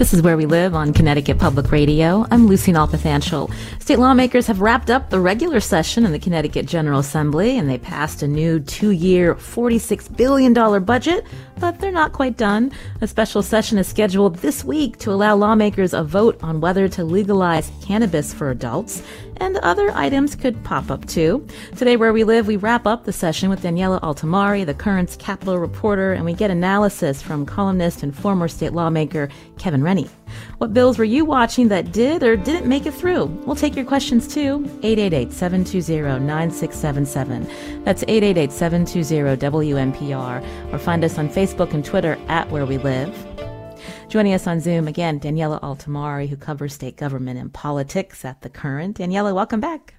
[0.00, 2.26] This is Where We Live on Connecticut Public Radio.
[2.30, 3.52] I'm Lucy Nalpathanchil.
[3.82, 7.76] State lawmakers have wrapped up the regular session in the Connecticut General Assembly and they
[7.76, 11.26] passed a new two year, $46 billion budget,
[11.58, 12.72] but they're not quite done.
[13.02, 17.04] A special session is scheduled this week to allow lawmakers a vote on whether to
[17.04, 19.02] legalize cannabis for adults
[19.40, 21.44] and other items could pop up too.
[21.76, 25.58] Today, where we live, we wrap up the session with Daniela Altimari, the Courant's Capitol
[25.58, 30.08] reporter, and we get analysis from columnist and former state lawmaker Kevin Rennie.
[30.58, 33.24] What bills were you watching that did or didn't make it through?
[33.44, 34.64] We'll take your questions too.
[34.84, 37.82] 888 720 9677.
[37.82, 40.72] That's 888 720 WNPR.
[40.72, 43.12] Or find us on Facebook and Twitter at Where We Live.
[44.08, 48.50] Joining us on Zoom again, Daniela Altimari, who covers state government and politics at The
[48.50, 48.98] Courant.
[48.98, 49.94] Daniela, welcome back.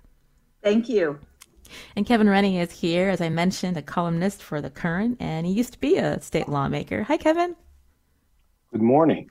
[0.63, 1.19] Thank you.
[1.97, 5.51] And Kevin Rennie is here, as I mentioned, a columnist for The Courant, and he
[5.51, 7.03] used to be a state lawmaker.
[7.03, 7.57] Hi, Kevin.
[8.71, 9.29] Good morning.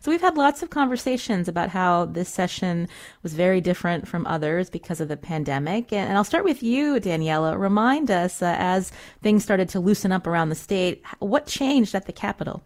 [0.00, 2.88] So, we've had lots of conversations about how this session
[3.22, 5.92] was very different from others because of the pandemic.
[5.92, 7.58] And, I'll start with you, Daniela.
[7.58, 12.06] Remind us, uh, as things started to loosen up around the state, what changed at
[12.06, 12.62] the Capitol?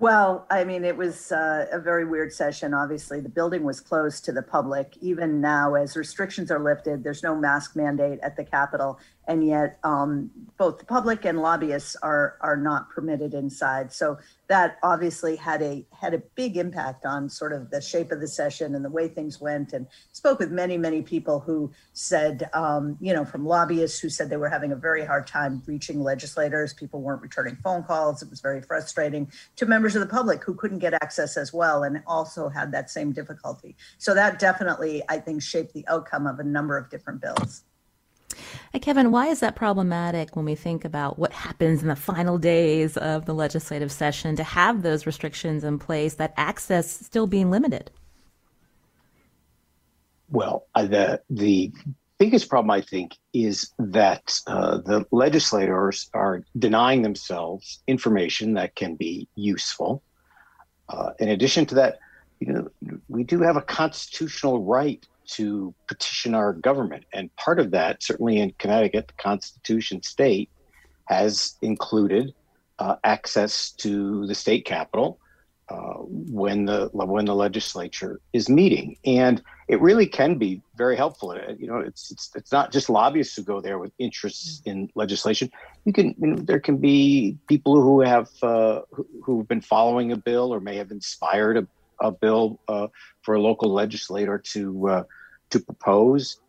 [0.00, 2.72] Well, I mean, it was uh, a very weird session.
[2.72, 4.96] Obviously, the building was closed to the public.
[5.00, 9.78] Even now, as restrictions are lifted, there's no mask mandate at the Capitol and yet
[9.84, 13.92] um, both the public and lobbyists are are not permitted inside.
[13.92, 18.20] So that obviously had a had a big impact on sort of the shape of
[18.20, 19.74] the session and the way things went.
[19.74, 24.30] And spoke with many many people who said, um, you know, from lobbyists who said
[24.30, 26.72] they were having a very hard time reaching legislators.
[26.72, 28.22] People weren't returning phone calls.
[28.22, 29.30] It was very frustrating.
[29.56, 32.90] To members of the public who couldn't get access as well and also had that
[32.90, 33.76] same difficulty.
[33.98, 37.64] So that definitely, I think, shaped the outcome of a number of different bills.
[38.80, 42.96] Kevin, why is that problematic when we think about what happens in the final days
[42.96, 47.90] of the legislative session to have those restrictions in place, that access still being limited?
[50.30, 51.72] Well, the the
[52.18, 58.96] biggest problem I think is that uh, the legislators are denying themselves information that can
[58.96, 60.02] be useful.
[60.88, 61.98] Uh, in addition to that,
[62.40, 62.68] you know,
[63.08, 67.04] we do have a constitutional right to petition our government.
[67.12, 70.50] And part of that, certainly in Connecticut, the Constitution state
[71.06, 72.34] has included
[72.78, 75.18] uh, access to the state capitol
[75.68, 81.30] uh, when the when the legislature is meeting, and it really can be very helpful.
[81.32, 84.88] Uh, you know, it's it's it's not just lobbyists who go there with interests in
[84.94, 85.50] legislation.
[85.84, 88.80] You can you know, there can be people who have uh,
[89.22, 91.66] who, have been following a bill or may have inspired a,
[92.00, 92.88] a bill uh,
[93.22, 95.02] for a local legislator to uh,
[95.50, 96.40] to propose.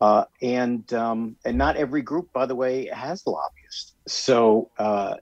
[0.00, 3.94] Uh, and um, and not every group, by the way, has lobbyists.
[4.08, 4.68] So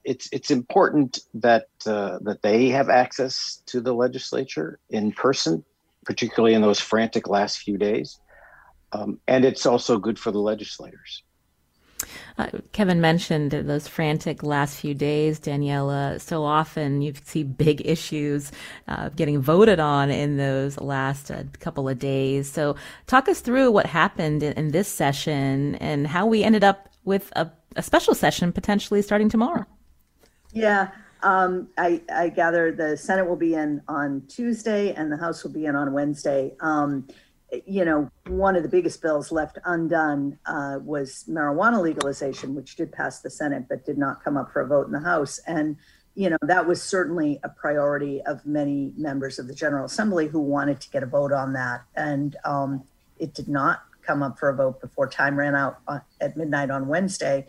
[0.05, 5.65] it's it's important that that they have access to the legislature in person,
[6.07, 8.21] particularly in those frantic last few days.
[8.93, 11.23] Um, and it's also good for the legislators.
[12.39, 16.21] Uh, Kevin mentioned those frantic last few days, Daniela.
[16.21, 18.53] So often you see big issues
[18.89, 22.51] uh, getting voted on in those last uh, couple of days.
[22.51, 26.89] So talk us through what happened in, in this session and how we ended up
[27.05, 29.67] with a, a special session potentially starting tomorrow.
[30.53, 30.91] Yeah.
[31.23, 35.53] Um, I, I, gather the Senate will be in on Tuesday and the House will
[35.53, 36.55] be in on Wednesday.
[36.61, 37.07] Um,
[37.67, 42.93] you know, one of the biggest bills left undone uh, was marijuana legalization, which did
[42.93, 45.41] pass the Senate but did not come up for a vote in the House.
[45.47, 45.77] And,
[46.15, 50.41] you know, that was certainly a priority of many members of the General Assembly who
[50.41, 51.83] wanted to get a vote on that.
[51.97, 52.85] And um,
[53.19, 56.71] it did not come up for a vote before time ran out uh, at midnight
[56.71, 57.47] on Wednesday.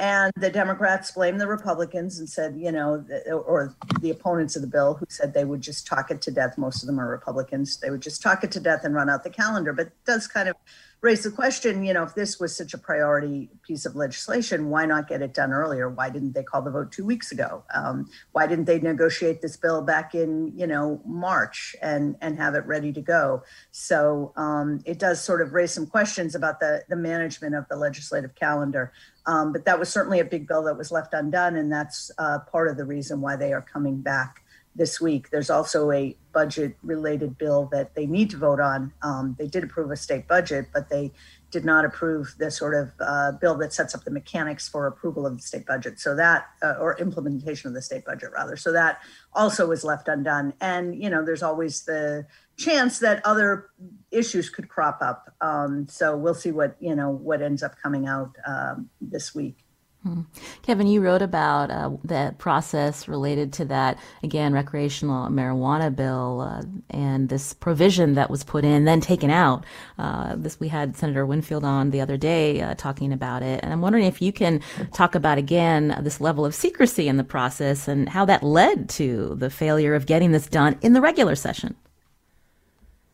[0.00, 4.68] And the Democrats blamed the Republicans and said, you know, or the opponents of the
[4.68, 6.56] bill who said they would just talk it to death.
[6.56, 7.76] Most of them are Republicans.
[7.76, 9.74] They would just talk it to death and run out the calendar.
[9.74, 10.56] But does kind of
[11.02, 14.84] raise the question, you know, if this was such a priority piece of legislation, why
[14.84, 15.88] not get it done earlier?
[15.88, 17.64] Why didn't they call the vote two weeks ago?
[17.74, 22.54] Um, why didn't they negotiate this bill back in, you know, March and and have
[22.54, 23.42] it ready to go?
[23.70, 27.76] So um, it does sort of raise some questions about the the management of the
[27.76, 28.92] legislative calendar.
[29.26, 32.40] Um, but that was certainly a big bill that was left undone, and that's uh,
[32.40, 34.42] part of the reason why they are coming back
[34.74, 35.30] this week.
[35.30, 38.92] There's also a budget related bill that they need to vote on.
[39.02, 41.12] Um, they did approve a state budget, but they
[41.50, 45.26] did not approve the sort of uh, bill that sets up the mechanics for approval
[45.26, 45.98] of the state budget.
[45.98, 48.56] So that, uh, or implementation of the state budget rather.
[48.56, 49.00] So that
[49.32, 50.54] also was left undone.
[50.60, 52.26] And, you know, there's always the
[52.56, 53.70] chance that other
[54.12, 55.34] issues could crop up.
[55.40, 59.64] Um, so we'll see what, you know, what ends up coming out um, this week.
[60.02, 60.22] Hmm.
[60.62, 66.62] Kevin, you wrote about uh, the process related to that, again, recreational marijuana bill uh,
[66.88, 69.66] and this provision that was put in, then taken out.
[69.98, 73.60] Uh, this We had Senator Winfield on the other day uh, talking about it.
[73.62, 74.62] And I'm wondering if you can
[74.94, 79.34] talk about, again, this level of secrecy in the process and how that led to
[79.34, 81.76] the failure of getting this done in the regular session.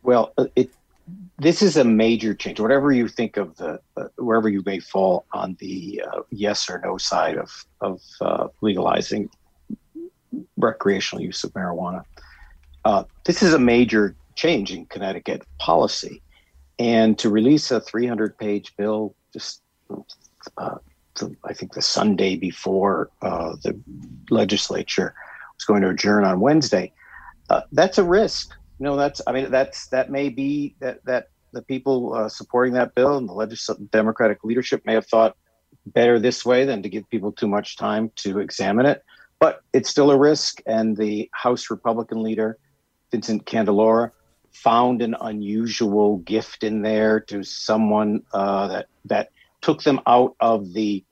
[0.05, 0.71] Well, uh, it
[1.39, 2.61] this is a major change.
[2.61, 6.81] Whatever you think of the, uh, wherever you may fall on the uh, yes or
[6.83, 7.51] no side of
[7.81, 9.29] of uh, legalizing
[10.57, 12.05] recreational use of marijuana,
[12.85, 16.23] uh, this is a major change in Connecticut policy.
[16.79, 19.63] And to release a 300-page bill, just
[20.59, 20.77] uh,
[21.45, 23.79] I think the Sunday before uh, the
[24.29, 25.15] legislature
[25.55, 26.93] was going to adjourn on Wednesday,
[27.73, 32.15] that's a risk know that's i mean that's that may be that that the people
[32.15, 35.37] uh, supporting that bill and the legislative democratic leadership may have thought
[35.87, 39.03] better this way than to give people too much time to examine it.
[39.39, 42.59] But it's still a risk and the house republican leader
[43.11, 44.11] vincent candelora
[44.51, 49.31] found an unusual gift in there to someone uh, that that
[49.61, 51.05] took them out of the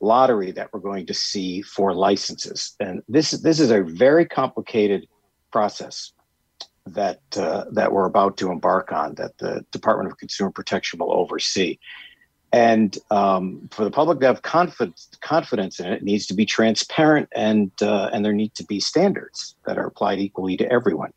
[0.00, 2.74] lottery that we're going to see for licenses.
[2.80, 5.06] And this this is a very complicated
[5.50, 6.12] process
[6.86, 11.12] that uh, that we're about to embark on that the Department of Consumer Protection will
[11.12, 11.78] oversee.
[12.52, 16.44] And um, for the public to have confidence confidence in it, it needs to be
[16.44, 21.12] transparent and uh, and there need to be standards that are applied equally to everyone,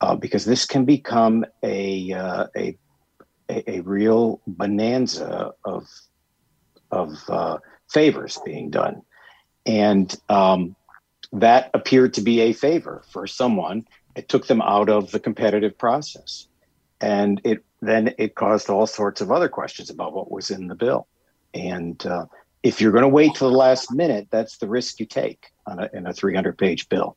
[0.00, 2.76] uh, because this can become a, uh, a
[3.48, 5.86] a real bonanza of
[6.90, 7.58] of uh,
[7.90, 9.00] favors being done,
[9.64, 10.76] and um,
[11.32, 15.78] that appeared to be a favor for someone it took them out of the competitive
[15.78, 16.48] process
[17.00, 20.74] and it then it caused all sorts of other questions about what was in the
[20.74, 21.06] bill
[21.54, 22.24] and uh,
[22.62, 25.78] if you're going to wait till the last minute that's the risk you take on
[25.78, 27.16] a, in a 300 page bill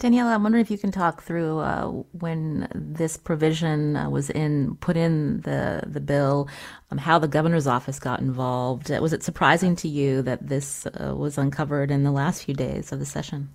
[0.00, 1.86] Daniela, I'm wondering if you can talk through uh,
[2.18, 6.48] when this provision uh, was in put in the the bill,
[6.90, 8.90] um, how the governor's office got involved.
[8.90, 12.90] Was it surprising to you that this uh, was uncovered in the last few days
[12.90, 13.50] of the session?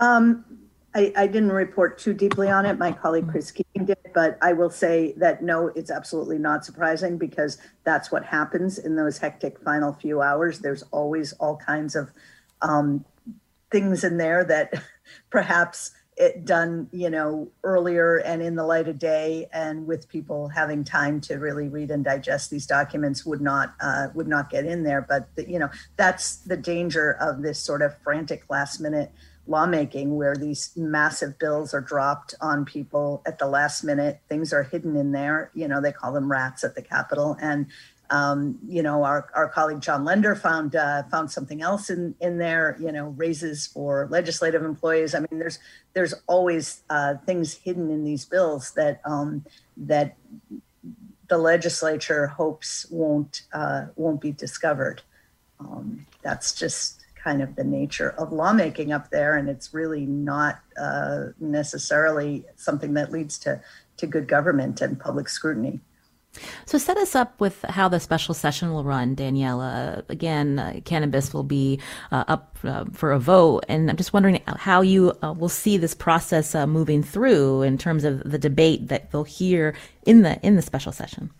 [0.00, 0.44] Um,
[0.94, 2.78] I, I didn't report too deeply on it.
[2.78, 3.32] My colleague mm-hmm.
[3.32, 8.10] Chris Keating did, but I will say that no, it's absolutely not surprising because that's
[8.10, 10.60] what happens in those hectic final few hours.
[10.60, 12.10] There's always all kinds of
[12.62, 13.04] um,
[13.70, 14.82] things in there that
[15.30, 20.48] perhaps it done, you know, earlier and in the light of day, and with people
[20.48, 24.64] having time to really read and digest these documents, would not uh, would not get
[24.64, 25.00] in there.
[25.00, 29.12] But the, you know, that's the danger of this sort of frantic last minute
[29.48, 34.20] lawmaking where these massive bills are dropped on people at the last minute.
[34.28, 35.50] Things are hidden in there.
[35.54, 37.36] You know, they call them rats at the Capitol.
[37.40, 37.66] And,
[38.10, 42.38] um, you know, our, our colleague Jon Lender found uh, found something else in, in
[42.38, 45.14] there, you know, raises for legislative employees.
[45.14, 45.58] I mean, there's
[45.94, 49.44] there's always uh, things hidden in these bills that um,
[49.76, 50.16] that
[51.28, 55.02] the legislature hopes won't uh, won't be discovered.
[55.60, 56.97] Um, that's just
[57.28, 62.94] kind of the nature of lawmaking up there, and it's really not uh, necessarily something
[62.94, 63.60] that leads to
[63.98, 65.80] to good government and public scrutiny.
[66.66, 70.08] So set us up with how the special session will run, Daniela.
[70.08, 71.80] Again, uh, cannabis will be
[72.12, 75.76] uh, up uh, for a vote, and I'm just wondering how you uh, will see
[75.76, 79.74] this process uh, moving through in terms of the debate that they'll hear
[80.06, 81.30] in the in the special session.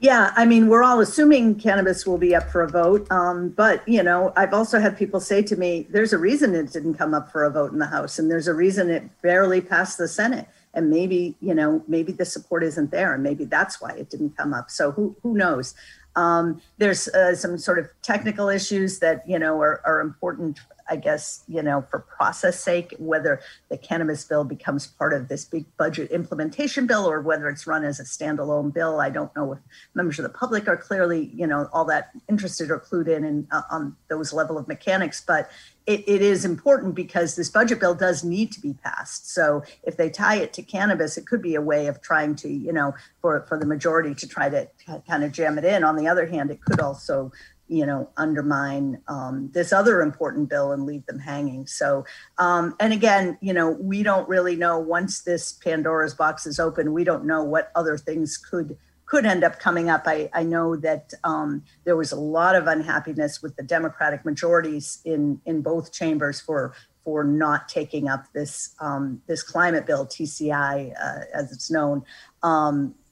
[0.00, 3.10] Yeah, I mean, we're all assuming cannabis will be up for a vote.
[3.10, 6.72] Um, but, you know, I've also had people say to me, there's a reason it
[6.72, 9.60] didn't come up for a vote in the House, and there's a reason it barely
[9.60, 10.46] passed the Senate.
[10.72, 14.36] And maybe, you know, maybe the support isn't there, and maybe that's why it didn't
[14.36, 14.70] come up.
[14.70, 15.74] So who, who knows?
[16.16, 20.96] Um, there's uh, some sort of technical issues that you know are, are important I
[20.96, 25.64] guess, you know, for process sake, whether the cannabis bill becomes part of this big
[25.76, 29.00] budget implementation bill or whether it's run as a standalone bill.
[29.00, 29.58] I don't know if
[29.94, 33.62] members of the public are clearly, you know, all that interested or clued in uh,
[33.70, 35.50] on those level of mechanics, but
[35.88, 39.32] it, it is important because this budget bill does need to be passed.
[39.32, 42.48] So if they tie it to cannabis, it could be a way of trying to,
[42.48, 44.68] you know, for, for the majority to try to
[45.08, 45.84] kind of jam it in.
[45.84, 47.32] On the other hand, it could also
[47.68, 51.66] you know, undermine um, this other important bill and leave them hanging.
[51.66, 52.04] So,
[52.38, 56.94] um, and again, you know, we don't really know once this Pandora's box is open,
[56.94, 60.02] we don't know what other things could could end up coming up.
[60.04, 65.00] I, I know that um, there was a lot of unhappiness with the Democratic majorities
[65.04, 66.74] in in both chambers for
[67.04, 72.04] for not taking up this um, this climate bill TCI uh, as it's known.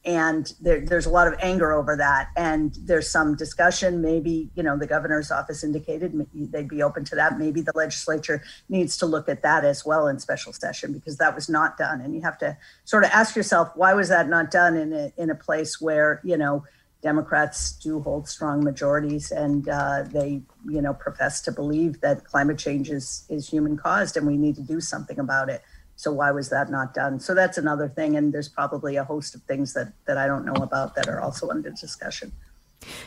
[0.06, 2.30] And there, there's a lot of anger over that.
[2.36, 7.16] And there's some discussion maybe you know the governor's office indicated they'd be open to
[7.16, 7.38] that.
[7.38, 11.34] Maybe the legislature needs to look at that as well in special session because that
[11.34, 12.00] was not done.
[12.00, 15.12] And you have to sort of ask yourself why was that not done in a,
[15.16, 16.64] in a place where you know
[17.02, 22.58] democrats do hold strong majorities and uh, they you know profess to believe that climate
[22.58, 25.62] change is is human caused and we need to do something about it
[25.96, 27.18] so why was that not done?
[27.18, 28.16] So that's another thing.
[28.16, 31.20] And there's probably a host of things that, that I don't know about that are
[31.20, 32.32] also under discussion.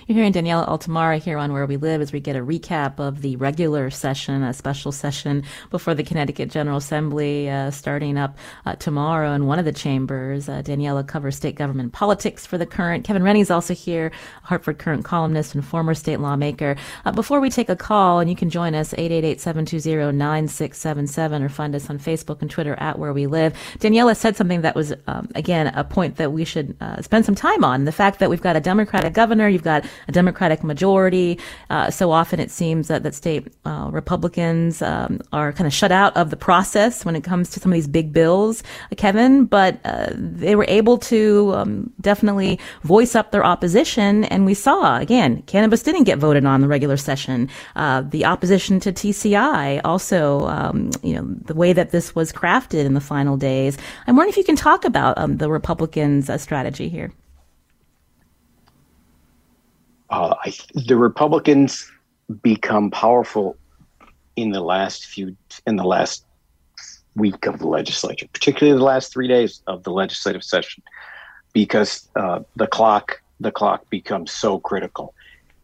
[0.08, 3.22] You're hearing Daniela Altimari here on Where We Live as we get a recap of
[3.22, 8.76] the regular session, a special session before the Connecticut General Assembly uh, starting up uh,
[8.76, 10.50] tomorrow in one of the chambers.
[10.50, 13.06] Uh, Daniela covers state government politics for the Courant.
[13.06, 14.12] Kevin Rennie's also here,
[14.44, 16.76] Hartford Courant columnist and former state lawmaker.
[17.06, 21.90] Uh, before we take a call, and you can join us 888-720-9677 or find us
[21.90, 23.54] on Facebook and Twitter at Where We Live.
[23.80, 27.36] Daniela said something that was, um, again, a point that we should uh, spend some
[27.36, 27.86] time on.
[27.86, 31.40] The fact that we've got a Democratic governor, you've got a Democratic majority.
[31.70, 35.92] Uh, so often it seems that, that state uh, Republicans um, are kind of shut
[35.92, 38.64] out of the process when it comes to some of these big bills,
[38.98, 44.24] Kevin, but uh, they were able to um, definitely voice up their opposition.
[44.26, 47.50] And we saw, again, cannabis didn't get voted on the regular session.
[47.76, 52.86] Uh, the opposition to TCI also, um, you know, the way that this was crafted
[52.86, 53.78] in the final days.
[54.08, 57.12] I'm wondering if you can talk about um, the Republicans' uh, strategy here
[60.10, 61.90] uh, I, the Republicans
[62.42, 63.58] become powerful
[64.36, 65.36] in the last few
[65.66, 66.26] in the last
[67.16, 70.84] week of the legislature, particularly the last three days of the legislative session,
[71.54, 75.14] because uh, the clock the clock becomes so critical,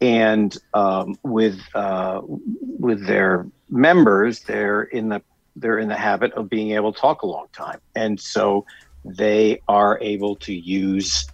[0.02, 5.22] and um, with uh, with their members, they're in the
[5.56, 8.66] they're in the habit of being able to talk a long time, and so
[9.06, 11.28] they are able to use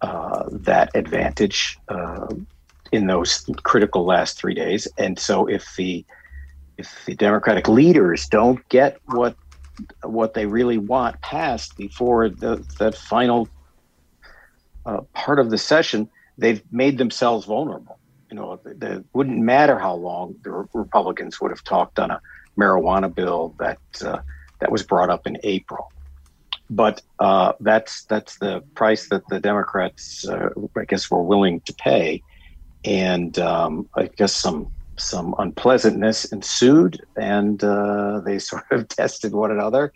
[0.00, 2.26] uh, that advantage uh,
[2.92, 4.88] in those critical last three days.
[4.98, 6.04] And so, if the
[6.76, 9.36] if the Democratic leaders don't get what
[10.02, 13.48] what they really want passed before the the final
[14.86, 17.98] uh, part of the session, they've made themselves vulnerable.
[18.30, 22.20] You know, it wouldn't matter how long the Republicans would have talked on a
[22.58, 24.18] marijuana bill that uh,
[24.60, 25.92] that was brought up in April
[26.70, 31.72] but uh, that's that's the price that the Democrats, uh, I guess, were willing to
[31.74, 32.22] pay,
[32.84, 39.50] and um, I guess some some unpleasantness ensued, and uh, they sort of tested one
[39.50, 39.92] another,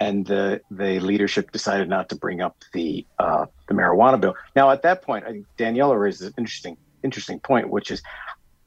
[0.00, 4.34] and the the leadership decided not to bring up the uh, the marijuana bill.
[4.56, 8.02] Now, at that point, I think Daniela raised an interesting interesting point, which is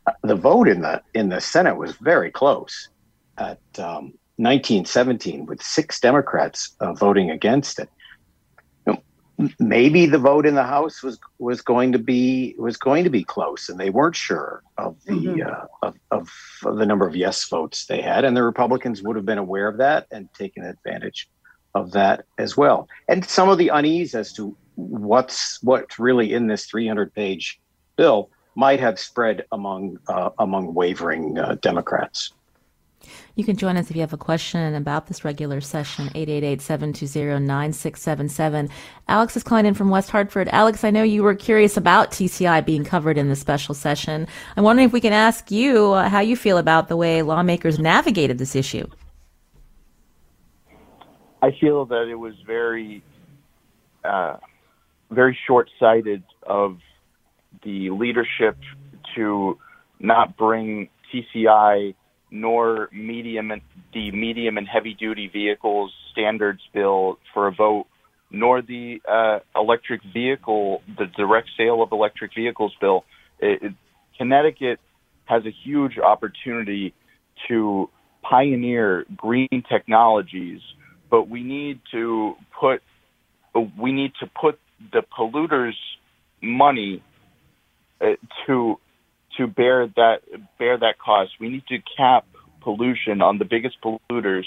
[0.06, 2.90] uh, the vote in the in the Senate was very close
[3.38, 7.90] at um, 1917 with six Democrats uh, voting against it.
[8.88, 8.94] You
[9.38, 13.10] know, maybe the vote in the House was was going to be was going to
[13.10, 15.48] be close, and they weren't sure of the mm-hmm.
[15.48, 16.30] uh, of, of,
[16.66, 19.68] of the number of yes votes they had, and the Republicans would have been aware
[19.68, 21.30] of that and taken advantage
[21.76, 22.88] of that as well.
[23.08, 27.60] And some of the unease as to what's what's really in this 300 page
[27.96, 32.34] bill might have spread among uh, among wavering uh, Democrats.
[33.36, 38.70] You can join us if you have a question about this regular session, 888-720-9677.
[39.08, 40.50] Alex is calling in from West Hartford.
[40.50, 44.28] Alex, I know you were curious about TCI being covered in the special session.
[44.58, 47.80] I'm wondering if we can ask you uh, how you feel about the way lawmakers
[47.80, 48.86] navigated this issue.
[51.42, 53.02] I feel that it was very,
[54.04, 54.36] uh,
[55.10, 56.80] very short-sighted of
[57.64, 58.58] the leadership
[59.16, 59.58] to
[60.00, 61.96] not bring TCI
[62.32, 63.62] nor medium and
[63.94, 67.86] the medium and heavy duty vehicles standards bill for a vote
[68.32, 73.04] nor the uh, electric vehicle, the direct sale of electric vehicles bill.
[73.40, 73.74] It, it,
[74.18, 74.80] Connecticut
[75.26, 76.94] has a huge opportunity
[77.48, 77.90] to
[78.22, 80.62] pioneer green technologies,
[81.10, 82.82] but we need to put
[83.78, 84.60] we need to put
[84.94, 85.74] the polluters'
[86.42, 87.04] money
[88.00, 88.12] uh,
[88.48, 88.80] to
[89.42, 90.20] to bear that
[90.58, 91.32] bear that cost.
[91.40, 92.26] We need to cap
[92.62, 94.46] pollution on the biggest polluters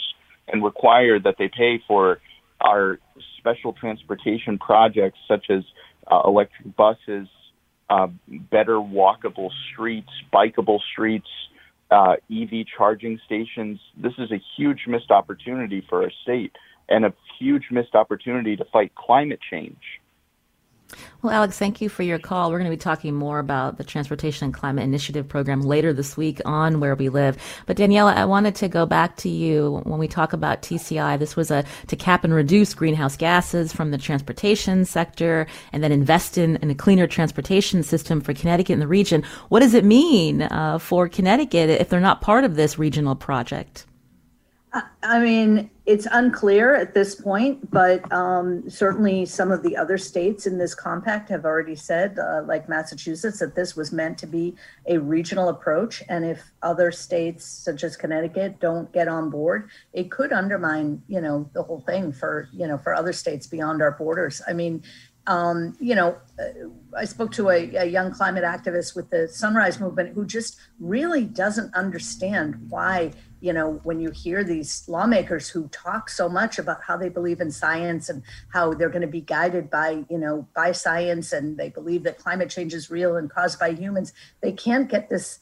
[0.48, 2.20] and require that they pay for
[2.60, 2.98] our
[3.38, 5.64] special transportation projects such as
[6.10, 7.28] uh, electric buses,
[7.90, 11.28] uh, better walkable streets, bikeable streets,
[11.90, 13.78] uh, EV charging stations.
[13.96, 16.52] This is a huge missed opportunity for our state
[16.88, 19.80] and a huge missed opportunity to fight climate change.
[21.22, 22.50] Well, Alex, thank you for your call.
[22.50, 26.16] We're going to be talking more about the Transportation and Climate Initiative program later this
[26.16, 27.38] week on Where We Live.
[27.64, 31.18] But Daniela, I wanted to go back to you when we talk about TCI.
[31.18, 35.92] This was a to cap and reduce greenhouse gases from the transportation sector and then
[35.92, 39.22] invest in, in a cleaner transportation system for Connecticut and the region.
[39.48, 43.86] What does it mean uh, for Connecticut if they're not part of this regional project?
[45.02, 50.46] I mean, it's unclear at this point, but um, certainly some of the other states
[50.46, 54.56] in this compact have already said, uh, like Massachusetts, that this was meant to be
[54.86, 56.02] a regional approach.
[56.08, 61.20] And if other states, such as Connecticut, don't get on board, it could undermine, you
[61.20, 64.42] know, the whole thing for, you know, for other states beyond our borders.
[64.48, 64.82] I mean,
[65.26, 69.80] um, you know, uh, I spoke to a, a, young climate activist with the Sunrise
[69.80, 73.12] Movement who just really doesn't understand why
[73.44, 77.42] you know, when you hear these lawmakers who talk so much about how they believe
[77.42, 78.22] in science and
[78.54, 82.16] how they're going to be guided by, you know, by science and they believe that
[82.16, 85.40] climate change is real and caused by humans, they can't get this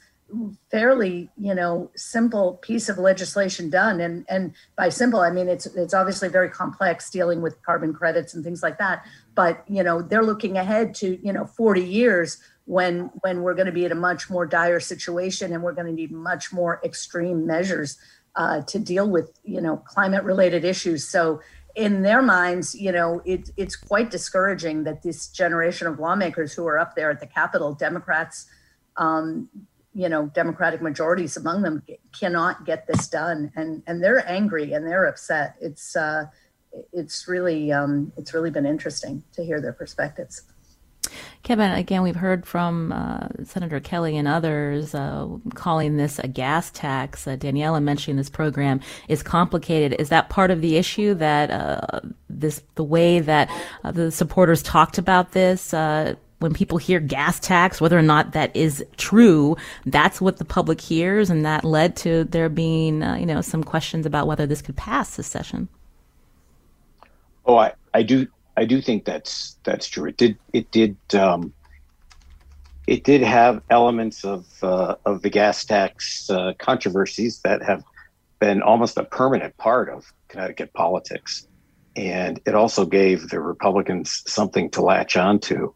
[0.70, 4.00] fairly you know simple piece of legislation done.
[4.00, 8.32] And and by simple i mean it's it's obviously very complex dealing with carbon credits
[8.32, 12.38] and things like that but you know they're looking ahead to you know 40 years
[12.64, 15.86] when when we're going to be in a much more dire situation and we're going
[15.86, 17.98] to need much more extreme measures
[18.36, 21.06] uh, to deal with you know climate related issues.
[21.06, 21.40] So
[21.74, 26.66] in their minds you know it, it's quite discouraging that this generation of lawmakers who
[26.66, 28.44] are up there at the capitol democrats
[28.98, 29.48] um,
[29.94, 31.82] you know democratic majorities among them
[32.18, 33.52] cannot get this done.
[33.56, 35.56] And and they're angry and they're upset.
[35.60, 36.26] It's uh
[36.92, 40.42] it's really um it's really been interesting to hear their perspectives
[41.42, 46.70] Kevin, again, we've heard from uh, Senator Kelly and others uh, calling this a gas
[46.70, 47.26] tax.
[47.26, 50.00] Uh, Daniela mentioning this program is complicated.
[50.00, 53.50] Is that part of the issue that uh, this the way that
[53.82, 55.74] uh, the supporters talked about this?
[55.74, 59.56] Uh, when people hear gas tax, whether or not that is true,
[59.86, 64.06] that's what the public hears, and that led to there being, you know, some questions
[64.06, 65.68] about whether this could pass this session.
[67.44, 68.26] Oh, I, I do
[68.56, 70.08] I do think that's that's true.
[70.08, 71.52] It did it did um,
[72.86, 77.82] it did have elements of uh, of the gas tax uh, controversies that have
[78.40, 81.46] been almost a permanent part of Connecticut politics,
[81.96, 85.72] and it also gave the Republicans something to latch onto,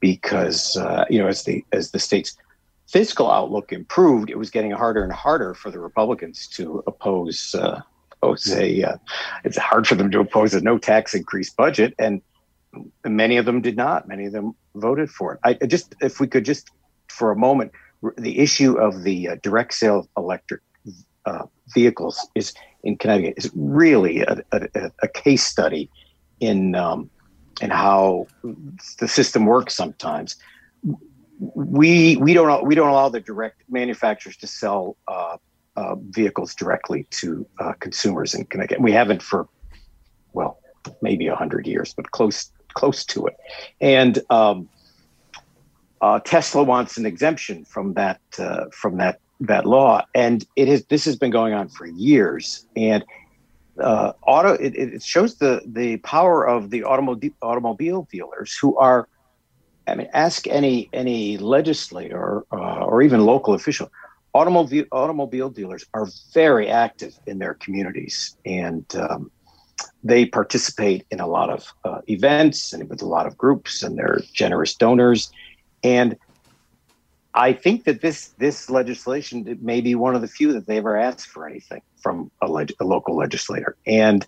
[0.00, 2.36] because uh, you know as the as the state's
[2.88, 7.80] fiscal outlook improved, it was getting harder and harder for the Republicans to oppose uh,
[8.22, 8.82] oppose a.
[8.82, 8.96] Uh,
[9.44, 12.22] it's hard for them to oppose a no tax increase budget, and
[13.04, 14.08] many of them did not.
[14.08, 15.40] Many of them voted for it.
[15.44, 16.70] I just, if we could just
[17.08, 17.72] for a moment,
[18.18, 20.60] the issue of the uh, direct sale electric
[21.24, 25.90] uh, vehicles is in Connecticut is really a, a, a case study
[26.40, 27.10] in um,
[27.60, 28.26] in how
[28.98, 29.74] the system works.
[29.74, 30.36] Sometimes
[31.38, 35.36] we we don't we don't allow the direct manufacturers to sell uh,
[35.76, 38.80] uh, vehicles directly to uh, consumers in Connecticut.
[38.80, 39.48] We haven't for
[40.32, 40.58] well,
[41.02, 43.36] maybe hundred years, but close close to it.
[43.80, 44.68] And um,
[46.00, 50.84] uh, Tesla wants an exemption from that uh, from that that law, and it is
[50.86, 52.66] this has been going on for years.
[52.76, 53.04] And
[53.82, 59.08] uh, auto it, it shows the the power of the automobile automobile dealers who are.
[59.88, 63.88] I mean, ask any any legislator uh, or even local official
[64.36, 69.30] automobile automobile dealers are very active in their communities, and um,
[70.04, 73.92] they participate in a lot of uh, events and with a lot of groups, and
[73.98, 75.30] they're generous donors.
[75.82, 76.16] And
[77.48, 80.96] I think that this this legislation may be one of the few that they ever
[81.08, 84.26] asked for anything from a, leg- a local legislator, and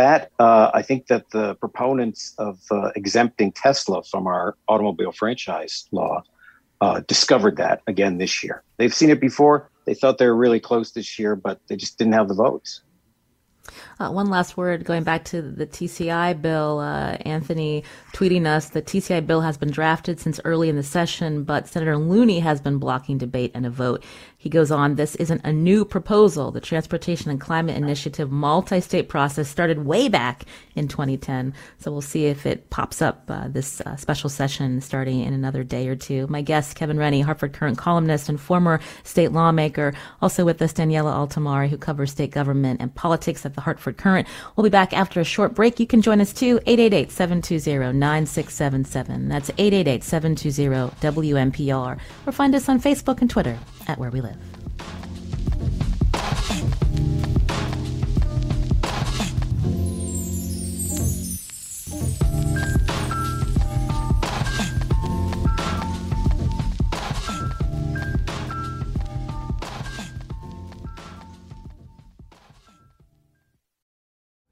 [0.00, 5.88] that uh, I think that the proponents of uh, exempting Tesla from our automobile franchise
[5.92, 6.22] law
[6.80, 8.62] uh, discovered that again this year.
[8.76, 9.70] They've seen it before.
[9.84, 12.82] They thought they were really close this year, but they just didn't have the votes.
[13.98, 16.80] Uh, one last word going back to the TCI bill.
[16.80, 21.44] Uh, Anthony tweeting us the TCI bill has been drafted since early in the session,
[21.44, 24.04] but Senator Looney has been blocking debate and a vote.
[24.46, 26.52] He goes on, this isn't a new proposal.
[26.52, 30.44] The Transportation and Climate Initiative multi state process started way back
[30.76, 31.52] in 2010.
[31.80, 35.64] So we'll see if it pops up uh, this uh, special session starting in another
[35.64, 36.28] day or two.
[36.28, 39.94] My guest, Kevin Rennie, Hartford Courant columnist and former state lawmaker.
[40.22, 44.28] Also with us, Daniela Altimari, who covers state government and politics at the Hartford Courant.
[44.54, 45.80] We'll be back after a short break.
[45.80, 49.26] You can join us too, 888 720 9677.
[49.26, 51.98] That's 888 720 WNPR.
[52.28, 54.36] Or find us on Facebook and Twitter at Where We Live.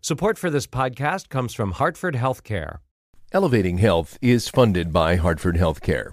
[0.00, 2.80] Support for this podcast comes from Hartford Healthcare.
[3.32, 6.12] Elevating Health is funded by Hartford Healthcare.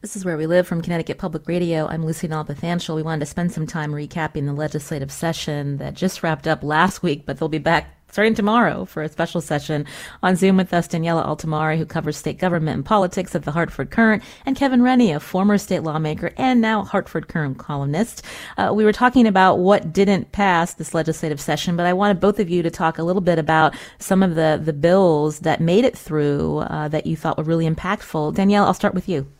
[0.00, 1.86] this is Where We Live from Connecticut Public Radio.
[1.86, 2.96] I'm Lucy Nalpathanchil.
[2.96, 7.02] We wanted to spend some time recapping the legislative session that just wrapped up last
[7.02, 9.84] week, but they'll be back starting tomorrow for a special session
[10.22, 13.90] on Zoom with us, Daniela Altimari, who covers state government and politics at the Hartford
[13.90, 18.24] Courant, and Kevin Rennie, a former state lawmaker and now Hartford Courant columnist.
[18.56, 22.40] Uh, we were talking about what didn't pass this legislative session, but I wanted both
[22.40, 25.84] of you to talk a little bit about some of the, the bills that made
[25.84, 28.34] it through uh, that you thought were really impactful.
[28.34, 29.30] Danielle, I'll start with you.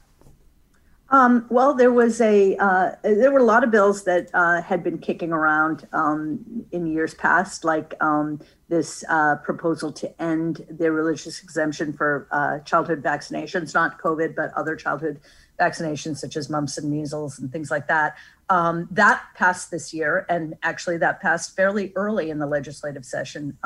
[1.12, 4.85] Um, well, there was a uh, there were a lot of bills that uh, had
[4.85, 10.92] been kicking around um, in years past, like um, this uh, proposal to end the
[10.92, 15.20] religious exemption for uh, childhood vaccinations, not COVID, but other childhood
[15.59, 18.16] vaccinations such as mumps and measles and things like that.
[18.49, 23.59] Um, that passed this year, and actually that passed fairly early in the legislative session.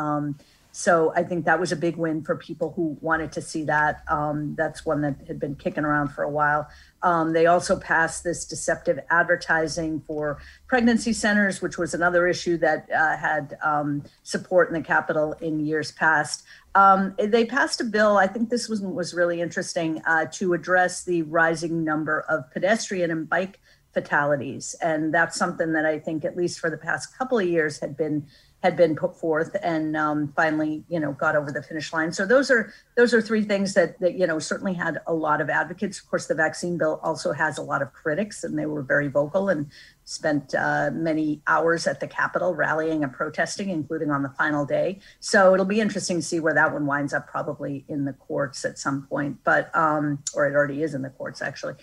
[0.77, 4.03] So I think that was a big win for people who wanted to see that.
[4.09, 6.67] Um, that's one that had been kicking around for a while.
[7.01, 12.89] Um, they also passed this deceptive advertising for pregnancy centers, which was another issue that
[12.91, 16.43] uh, had um, support in the Capitol in years past.
[16.75, 18.17] Um, they passed a bill.
[18.17, 23.13] I think this was was really interesting uh, to address the rising number of pedestrian
[23.13, 23.61] and bike
[23.93, 27.79] fatalities, and that's something that I think, at least for the past couple of years,
[27.79, 28.27] had been
[28.65, 32.11] had been put forth and um, finally, you know, got over the finish line.
[32.11, 35.43] So those are those are three things that that you know certainly had a lot
[35.43, 36.01] of advocates.
[36.01, 39.09] Of course, the vaccine bill also has a lot of critics, and they were very
[39.09, 39.71] vocal and
[40.07, 44.99] spent uh, many hours at the Capitol rallying and protesting, including on the final day.
[45.21, 48.65] So it'll be interesting to see where that one winds up, probably in the courts
[48.65, 51.75] at some point, but um, or it already is in the courts actually.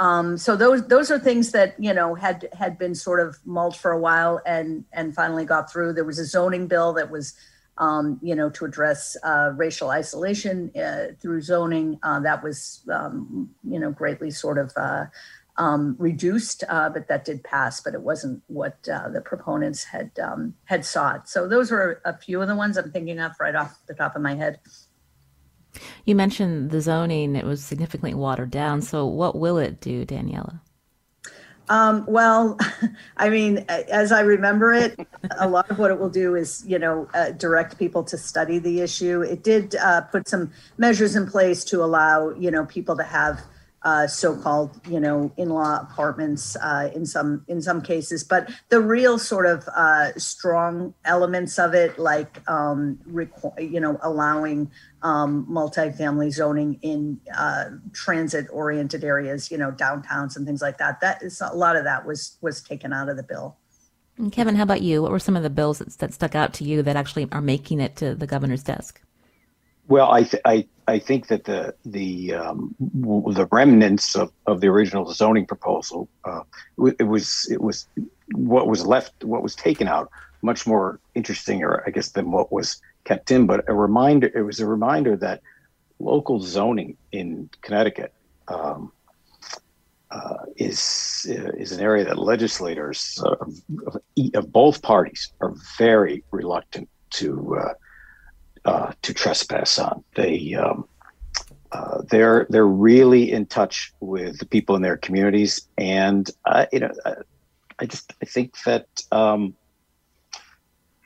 [0.00, 3.76] Um, so those those are things that you know had had been sort of mulled
[3.76, 5.92] for a while and and finally got through.
[5.92, 7.34] There was a zoning bill that was
[7.78, 13.50] um, you know to address uh, racial isolation uh, through zoning uh, that was um,
[13.64, 15.06] you know greatly sort of uh,
[15.56, 17.80] um, reduced, uh, but that did pass.
[17.80, 21.28] But it wasn't what uh, the proponents had um, had sought.
[21.28, 24.14] So those were a few of the ones I'm thinking of right off the top
[24.14, 24.60] of my head.
[26.04, 28.82] You mentioned the zoning, it was significantly watered down.
[28.82, 30.60] So, what will it do, Daniela?
[31.68, 32.58] Um, well,
[33.16, 34.98] I mean, as I remember it,
[35.38, 38.58] a lot of what it will do is, you know, uh, direct people to study
[38.58, 39.22] the issue.
[39.22, 43.42] It did uh, put some measures in place to allow, you know, people to have
[43.82, 48.24] uh, so-called, you know, in-law apartments uh, in some in some cases.
[48.24, 53.98] But the real sort of uh, strong elements of it, like um, requ- you know,
[54.02, 54.70] allowing
[55.02, 61.00] um, multifamily zoning in uh, transit-oriented areas, you know, downtowns and things like that.
[61.00, 63.56] That is a lot of that was was taken out of the bill.
[64.16, 65.00] And Kevin, how about you?
[65.00, 67.40] What were some of the bills that, that stuck out to you that actually are
[67.40, 69.00] making it to the governor's desk?
[69.86, 74.62] Well, I th- I I think that the the um, w- the remnants of, of
[74.62, 76.42] the original zoning proposal uh,
[76.98, 77.86] it was it was
[78.32, 82.50] what was left what was taken out much more interesting or I guess than what
[82.50, 83.46] was kept in.
[83.46, 85.42] But a reminder it was a reminder that
[85.98, 88.12] local zoning in Connecticut
[88.48, 88.90] um,
[90.10, 93.36] uh, is uh, is an area that legislators uh,
[93.86, 94.00] of,
[94.34, 97.58] of, both parties are very reluctant to
[98.68, 100.04] uh, uh, to trespass on.
[100.14, 100.88] They um,
[101.72, 106.28] uh, they're they're really in touch with the people in their communities, and
[106.72, 106.92] you know,
[107.78, 109.54] I just I think that um,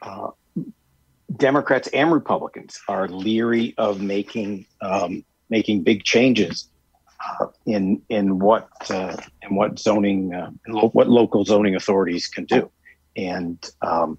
[0.02, 0.30] uh,
[1.36, 6.68] Democrats and Republicans are leery of making um, making big changes
[7.40, 12.44] uh, in in what uh, in what zoning uh, lo- what local zoning authorities can
[12.44, 12.70] do,
[13.16, 14.18] and um,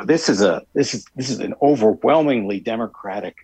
[0.00, 3.36] know, this is a this is this is an overwhelmingly Democratic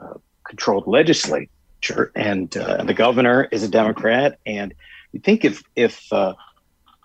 [0.00, 4.74] uh, controlled legislature, and uh, the governor is a Democrat, and
[5.12, 6.34] you think if if uh,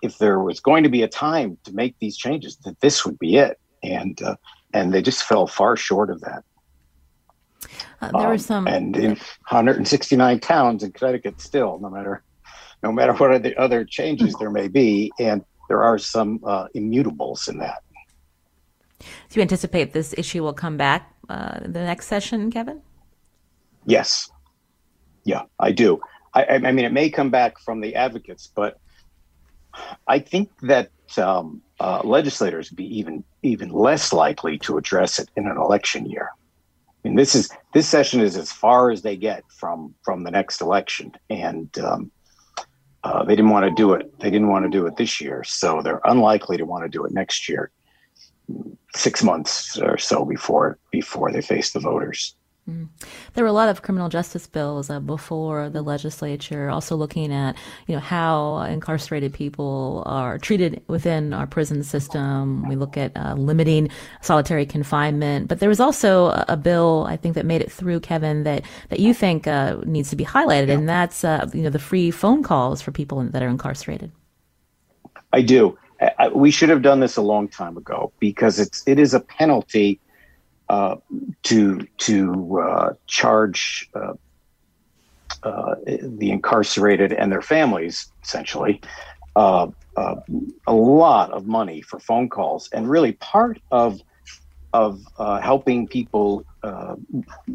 [0.02, 3.18] if there was going to be a time to make these changes, that this would
[3.18, 4.20] be it, and
[4.72, 6.44] and they just fell far short of that.
[8.00, 9.10] Uh, there um, were some, and in
[9.48, 12.22] 169 towns in Connecticut, still, no matter
[12.82, 16.68] no matter what are the other changes there may be, and there are some uh,
[16.76, 17.82] immutables in that.
[19.30, 22.82] Do you anticipate this issue will come back uh, the next session, Kevin?
[23.84, 24.30] Yes.
[25.24, 26.00] Yeah, I do.
[26.34, 28.78] I, I, mean, it may come back from the advocates, but
[30.06, 35.46] I think that um, uh, legislators be even even less likely to address it in
[35.46, 36.30] an election year.
[37.04, 40.30] I mean, this is this session is as far as they get from from the
[40.30, 42.10] next election, and um,
[43.04, 44.18] uh, they didn't want to do it.
[44.18, 47.04] They didn't want to do it this year, so they're unlikely to want to do
[47.04, 47.70] it next year.
[48.94, 52.34] Six months or so before before they face the voters.
[52.68, 52.88] Mm.
[53.34, 57.54] There were a lot of criminal justice bills uh, before the legislature, also looking at
[57.86, 62.68] you know how incarcerated people are treated within our prison system.
[62.68, 63.88] We look at uh, limiting
[64.20, 68.00] solitary confinement, but there was also a, a, bill I think that made it through,
[68.00, 70.74] Kevin, that that you think uh, needs to be highlighted, yeah.
[70.74, 74.10] and that's uh, you know the free phone calls for people that are incarcerated.
[75.32, 75.78] I do.
[76.00, 79.20] I, we should have done this a long time ago because it's it is a
[79.20, 80.00] penalty
[80.68, 80.96] uh,
[81.44, 84.14] to to uh, charge uh,
[85.42, 88.80] uh, the incarcerated and their families essentially
[89.36, 89.68] uh,
[90.66, 94.00] a lot of money for phone calls, and really part of
[94.72, 95.00] of
[95.40, 96.44] helping people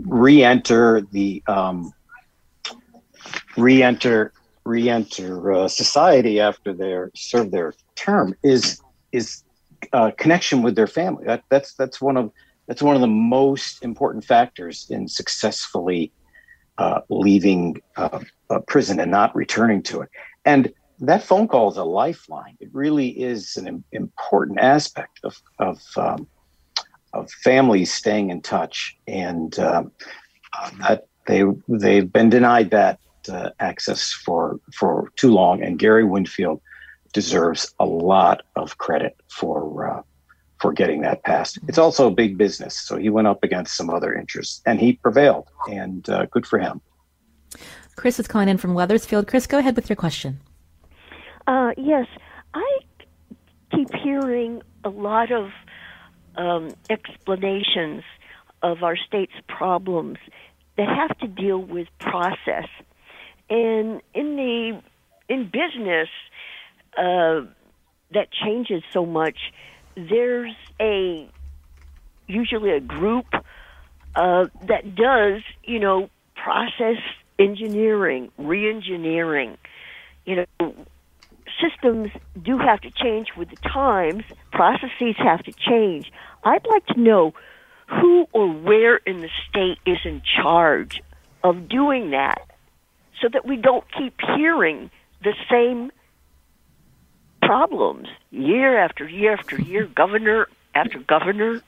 [0.06, 1.92] re-enter the um,
[3.58, 4.32] re-enter
[4.64, 7.74] re-enter society after they're served their
[8.06, 9.44] term is is
[10.18, 11.24] connection with their family.
[11.26, 12.32] That that's that's one of
[12.68, 16.12] that's one of the most important factors in successfully
[16.78, 18.20] uh, leaving uh,
[18.68, 20.10] prison and not returning to it.
[20.46, 22.56] And that phone call is a lifeline.
[22.60, 26.28] It really is an important aspect of of, um,
[27.14, 29.92] of families staying in touch, and um,
[30.58, 35.64] uh, that they they've been denied that uh, access for for too long.
[35.64, 36.62] And Gary Winfield
[37.12, 40.02] deserves a lot of credit for uh,
[40.60, 41.58] for getting that passed.
[41.68, 44.94] It's also a big business, so he went up against some other interests, and he
[44.94, 46.82] prevailed, and uh, good for him.
[47.96, 49.28] Chris is calling in from Wethersfield.
[49.28, 50.40] Chris, go ahead with your question.
[51.48, 52.06] Uh, yes,
[52.54, 52.78] I
[53.72, 55.50] keep hearing a lot of
[56.36, 58.04] um, explanations
[58.62, 60.18] of our state's problems
[60.78, 62.70] that have to deal with process,
[63.50, 64.82] and in the
[65.28, 66.10] in business,
[66.98, 67.42] uh,
[68.12, 69.38] that changes so much
[69.96, 71.28] there's a
[72.28, 73.28] usually a group
[74.16, 76.98] uh, that does you know process
[77.40, 79.58] engineering, re-engineering.
[80.26, 80.76] You know,
[81.62, 84.24] systems do have to change with the times.
[84.52, 86.12] Processes have to change.
[86.44, 87.34] I'd like to know
[87.88, 91.02] who or where in the state is in charge
[91.44, 92.48] of doing that,
[93.22, 94.90] so that we don't keep hearing
[95.24, 95.92] the same
[97.52, 101.62] problems year after year after year, governor after governor?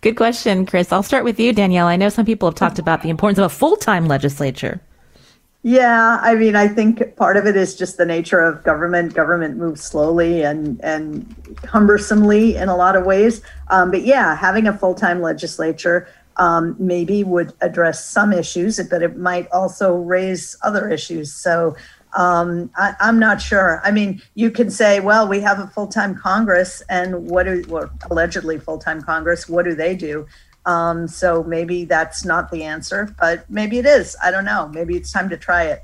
[0.00, 0.90] Good question, Chris.
[0.90, 1.86] I'll start with you, Danielle.
[1.86, 4.80] I know some people have talked about the importance of a full time legislature.
[5.62, 9.14] Yeah, I mean, I think part of it is just the nature of government.
[9.14, 13.40] Government moves slowly and and cumbersomely in a lot of ways.
[13.70, 19.00] Um, but yeah, having a full time legislature um, maybe would address some issues, but
[19.00, 21.32] it might also raise other issues.
[21.32, 21.76] So
[22.14, 23.80] um, I, am not sure.
[23.84, 27.64] I mean, you can say, well, we have a full time Congress, and what do,
[27.68, 30.26] well, allegedly full time Congress, what do they do?
[30.64, 34.16] Um, so maybe that's not the answer, but maybe it is.
[34.22, 34.68] I don't know.
[34.68, 35.82] Maybe it's time to try it.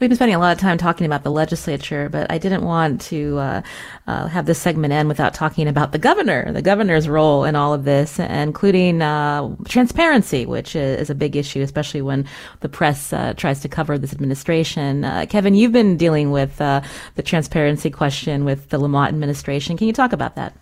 [0.00, 3.00] We've been spending a lot of time talking about the legislature, but I didn't want
[3.02, 3.62] to uh,
[4.08, 7.72] uh, have this segment end without talking about the governor, the governor's role in all
[7.72, 12.26] of this, including uh, transparency, which is a big issue, especially when
[12.60, 15.04] the press uh, tries to cover this administration.
[15.04, 16.80] Uh, Kevin, you've been dealing with uh,
[17.14, 19.76] the transparency question with the Lamont administration.
[19.76, 20.56] Can you talk about that?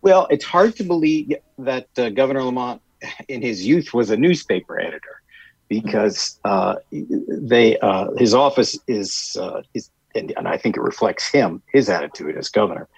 [0.00, 2.80] Well, it's hard to believe that Governor Lamont,
[3.28, 5.20] in his youth, was a newspaper editor
[5.68, 11.28] because uh, they uh, his office is uh, is and, and, I think it reflects
[11.28, 12.88] him his attitude as governor.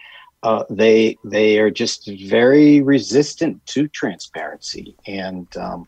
[0.43, 5.87] Uh, they they are just very resistant to transparency and um,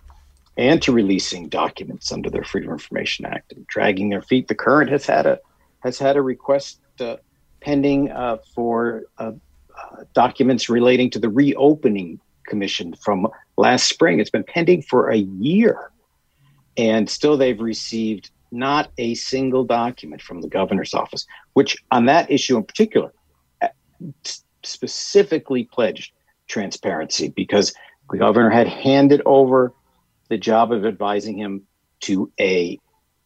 [0.56, 4.48] and to releasing documents under their Freedom of Information Act and dragging their feet.
[4.48, 5.38] The Courant has had a
[5.80, 7.16] has had a request uh,
[7.60, 9.02] pending uh, for
[10.14, 14.18] documents relating to the reopening commission from last spring.
[14.18, 15.92] It's been pending for a year
[16.78, 22.30] and still they've received not a single document from the governor's office, which on that
[22.30, 23.12] issue in particular
[23.60, 23.68] uh,
[24.62, 26.12] specifically pledged
[26.46, 27.74] transparency because
[28.10, 29.74] the governor had handed over
[30.30, 31.62] the job of advising him
[32.00, 32.78] to a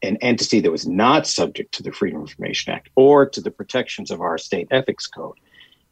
[0.05, 3.53] an entity that was not subject to the Freedom of Information Act or to the
[3.53, 5.37] protections of our state ethics code,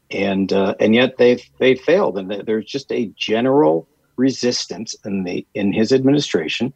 [0.09, 5.47] and uh, and yet they've they failed, and there's just a general resistance in the
[5.53, 6.73] in his administration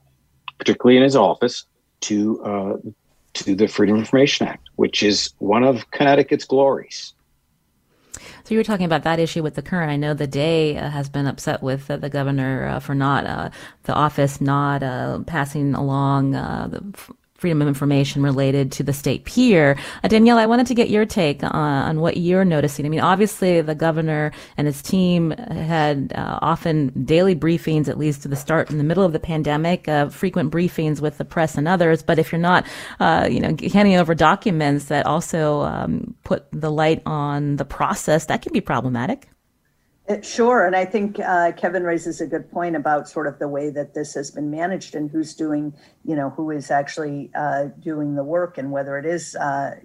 [0.57, 1.65] particularly in his office,
[2.01, 2.77] to uh,
[3.33, 7.13] to the Freedom of Information Act, which is one of Connecticut's glories.
[8.45, 9.91] So you were talking about that issue with the Courant.
[9.91, 13.25] I know the day uh, has been upset with uh, the governor uh, for not
[13.25, 13.49] uh,
[13.83, 17.13] the office not uh, passing along uh, the
[17.45, 19.77] freedom of information related to the state peer.
[20.03, 22.87] Uh, Danielle, I wanted to get your take on, on, what you're noticing.
[22.87, 28.23] I mean, obviously, the governor and his team had uh, often daily briefings, at least
[28.23, 31.53] to the start in the middle of the pandemic, uh, frequent briefings with the press
[31.53, 32.01] and others.
[32.01, 32.65] But if you're not,
[32.99, 38.25] uh, you know, handing over documents that also um, put the light on the process,
[38.25, 39.27] that can be problematic.
[40.07, 40.65] Uh, sure.
[40.65, 43.95] And I think uh, Kevin raises a good point about sort of the way that
[43.95, 48.23] this has been managed and who's doing, you know, who is actually uh, doing the
[48.23, 49.75] work and whether it is uh,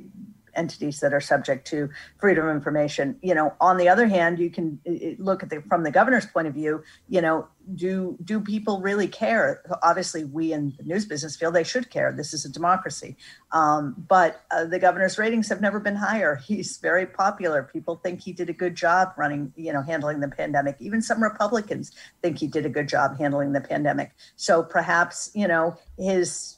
[0.54, 3.18] entities that are subject to freedom of information.
[3.22, 4.80] You know, on the other hand, you can
[5.18, 6.82] look at the from the governor's point of view.
[7.08, 9.62] You know, do do people really care?
[9.82, 12.12] Obviously, we in the news business feel they should care.
[12.12, 13.16] This is a democracy,
[13.52, 16.36] um, but uh, the governor's ratings have never been higher.
[16.46, 17.62] He's very popular.
[17.62, 20.76] People think he did a good job running, you know, handling the pandemic.
[20.80, 24.12] Even some Republicans think he did a good job handling the pandemic.
[24.36, 26.56] So perhaps you know his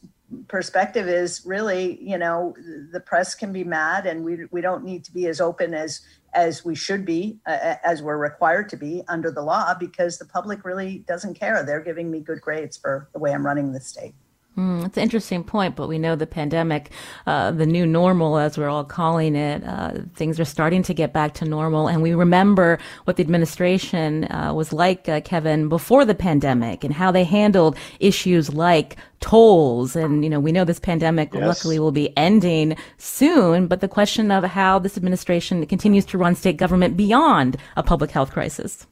[0.48, 2.54] perspective is really, you know,
[2.92, 6.00] the press can be mad, and we we don't need to be as open as
[6.34, 10.24] as we should be, uh, as we're required to be under the law, because the
[10.24, 11.62] public really doesn't care.
[11.62, 14.14] They're giving me good grades for the way I'm running the state.
[14.56, 16.90] Mm, it's an interesting point, but we know the pandemic,
[17.26, 21.14] uh, the new normal, as we're all calling it, uh, things are starting to get
[21.14, 21.88] back to normal.
[21.88, 26.92] And we remember what the administration uh, was like, uh, Kevin, before the pandemic and
[26.92, 29.96] how they handled issues like tolls.
[29.96, 31.42] And, you know, we know this pandemic yes.
[31.42, 36.34] luckily will be ending soon, but the question of how this administration continues to run
[36.34, 38.86] state government beyond a public health crisis.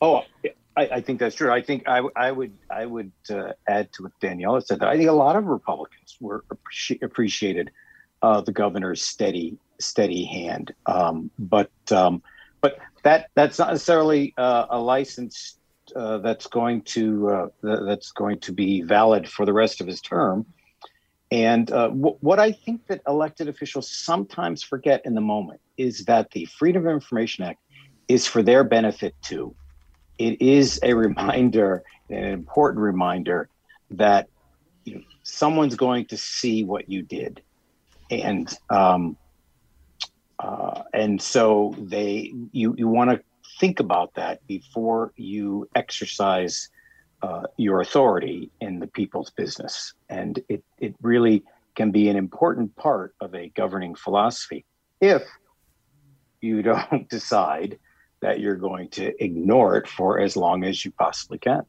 [0.00, 0.22] Oh,
[0.76, 1.50] I, I, think that's true.
[1.50, 4.80] I think I, I would I would uh, add to what Daniela said.
[4.80, 7.70] That I think a lot of Republicans were appreci- appreciated
[8.22, 12.22] uh, the governor's steady steady hand, um, but um,
[12.60, 15.58] but that that's not necessarily uh, a license
[15.94, 20.00] uh, that's going to uh, that's going to be valid for the rest of his
[20.00, 20.44] term.
[21.30, 26.04] And uh, w- what I think that elected officials sometimes forget in the moment is
[26.04, 27.60] that the Freedom of Information Act
[28.08, 29.56] is for their benefit too
[30.18, 33.48] it is a reminder, an important reminder
[33.90, 34.28] that
[34.84, 37.42] you know, someone's going to see what you did,
[38.10, 39.16] and um,
[40.38, 43.20] uh, and so they you you want to
[43.58, 46.68] think about that before you exercise
[47.22, 51.42] uh, your authority in the people's business, and it it really
[51.74, 54.64] can be an important part of a governing philosophy
[55.00, 55.22] if
[56.40, 57.78] you don't decide
[58.20, 61.62] that you're going to ignore it for as long as you possibly can.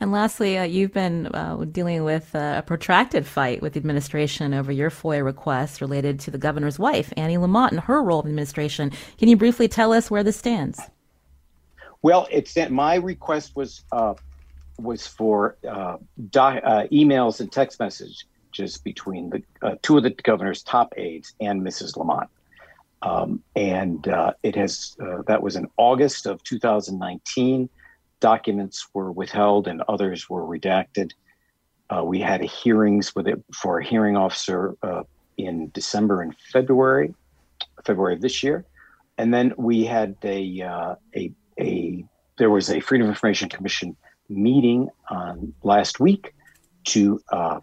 [0.00, 4.54] And lastly, uh, you've been uh, dealing with uh, a protracted fight with the administration
[4.54, 8.26] over your FOIA request related to the governor's wife, Annie Lamont, and her role in
[8.26, 8.92] the administration.
[9.18, 10.80] Can you briefly tell us where this stands?
[12.02, 14.14] Well, it's my request was uh,
[14.78, 15.96] was for uh,
[16.30, 18.24] di- uh, emails and text messages
[18.84, 21.96] between the two of the governor's top aides and Mrs.
[21.96, 22.28] Lamont.
[23.02, 27.68] Um, and uh, it has uh, that was in August of 2019.
[28.20, 31.12] Documents were withheld and others were redacted.
[31.90, 35.02] Uh, we had hearings with it for a hearing officer uh,
[35.36, 37.14] in December and February,
[37.84, 38.64] February of this year,
[39.16, 42.04] and then we had a uh, a a
[42.36, 43.96] there was a Freedom of Information Commission
[44.28, 46.34] meeting on last week
[46.84, 47.60] to uh,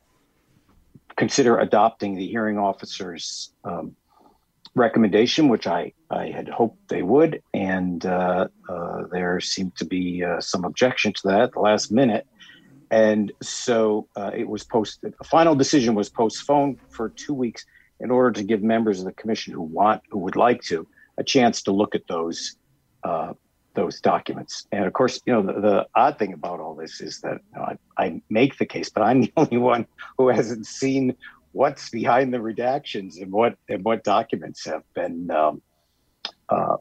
[1.16, 3.96] consider adopting the hearing officer's um,
[4.76, 7.42] recommendation, which I, I had hoped they would.
[7.54, 11.92] And uh, uh, there seemed to be uh, some objection to that at the last
[11.92, 12.28] minute.
[12.92, 17.66] And so uh, it was posted, a final decision was postponed for two weeks
[18.00, 21.24] in order to give members of the commission who want, who would like to, a
[21.24, 22.58] chance to look at those
[23.04, 23.34] uh,
[23.76, 24.66] those documents.
[24.72, 27.60] And of course, you know, the, the, odd thing about all this is that you
[27.60, 29.86] know, I, I, make the case, but I'm the only one
[30.18, 31.16] who hasn't seen
[31.56, 35.62] what's behind the redactions and what and what documents have been um,
[36.50, 36.76] uh,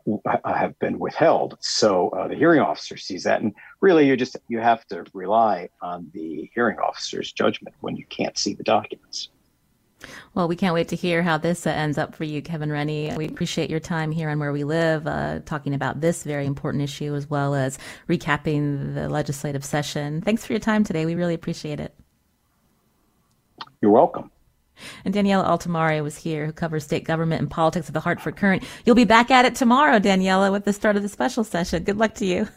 [0.44, 1.56] have been withheld.
[1.60, 5.68] So uh, the hearing officer sees that, and really, you just you have to rely
[5.80, 9.28] on the hearing officer's judgment when you can't see the documents.
[10.34, 13.14] Well, we can't wait to hear how this uh, ends up for you, Kevin Rennie.
[13.16, 16.82] We appreciate your time here on Where We Live, uh, talking about this very important
[16.82, 20.20] issue as well as recapping the legislative session.
[20.20, 21.06] Thanks for your time today.
[21.06, 21.94] We really appreciate it.
[23.80, 24.30] You're welcome.
[25.04, 28.64] And Daniela Altimari was here, who covers state government and politics of the Hartford Courant.
[28.84, 31.84] You'll be back at it tomorrow, Daniela, with the start of the special session.
[31.84, 32.48] Good luck to you.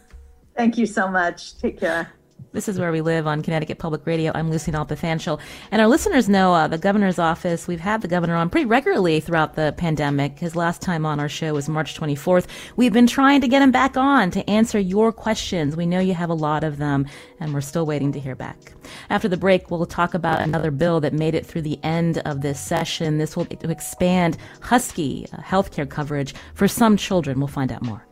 [0.56, 1.58] Thank you so much.
[1.58, 2.12] Take care.
[2.58, 4.32] This is where we live on Connecticut Public Radio.
[4.34, 5.40] I'm Lucy Nalpathanchil.
[5.70, 7.68] And our listeners know uh, the governor's office.
[7.68, 10.40] We've had the governor on pretty regularly throughout the pandemic.
[10.40, 12.48] His last time on our show was March 24th.
[12.76, 15.76] We've been trying to get him back on to answer your questions.
[15.76, 17.06] We know you have a lot of them,
[17.40, 18.74] and we're still waiting to hear back.
[19.12, 22.42] After the break, we'll talk about another bill that made it through the end of
[22.42, 23.20] this session.
[23.20, 27.38] This will expand Husky uh, healthcare coverage for some children.
[27.40, 28.07] We'll find out more.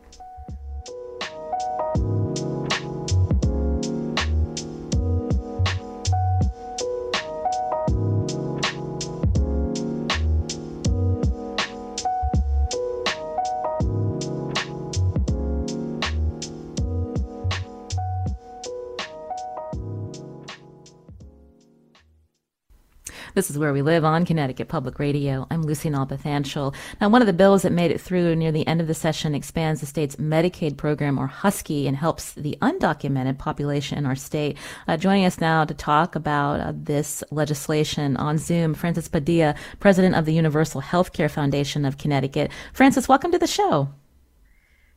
[23.46, 25.46] This is Where We Live on Connecticut Public Radio.
[25.52, 26.74] I'm Lucy Nalpathanchil.
[27.00, 29.36] Now, one of the bills that made it through near the end of the session
[29.36, 34.58] expands the state's Medicaid program, or Husky, and helps the undocumented population in our state.
[34.88, 40.16] Uh, joining us now to talk about uh, this legislation on Zoom, Frances Padilla, president
[40.16, 42.50] of the Universal Healthcare Foundation of Connecticut.
[42.72, 43.90] Frances, welcome to the show.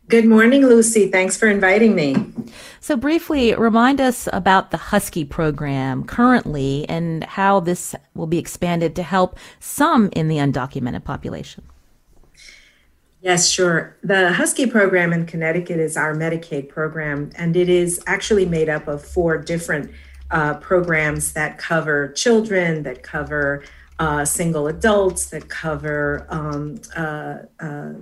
[0.10, 1.08] Good morning, Lucy.
[1.12, 2.16] Thanks for inviting me.
[2.80, 8.96] So, briefly, remind us about the Husky program currently and how this will be expanded
[8.96, 11.64] to help some in the undocumented population.
[13.22, 13.98] Yes, sure.
[14.02, 18.88] The Husky program in Connecticut is our Medicaid program, and it is actually made up
[18.88, 19.92] of four different
[20.32, 23.64] uh, programs that cover children, that cover
[24.00, 27.94] uh, single adults, that cover um, uh, uh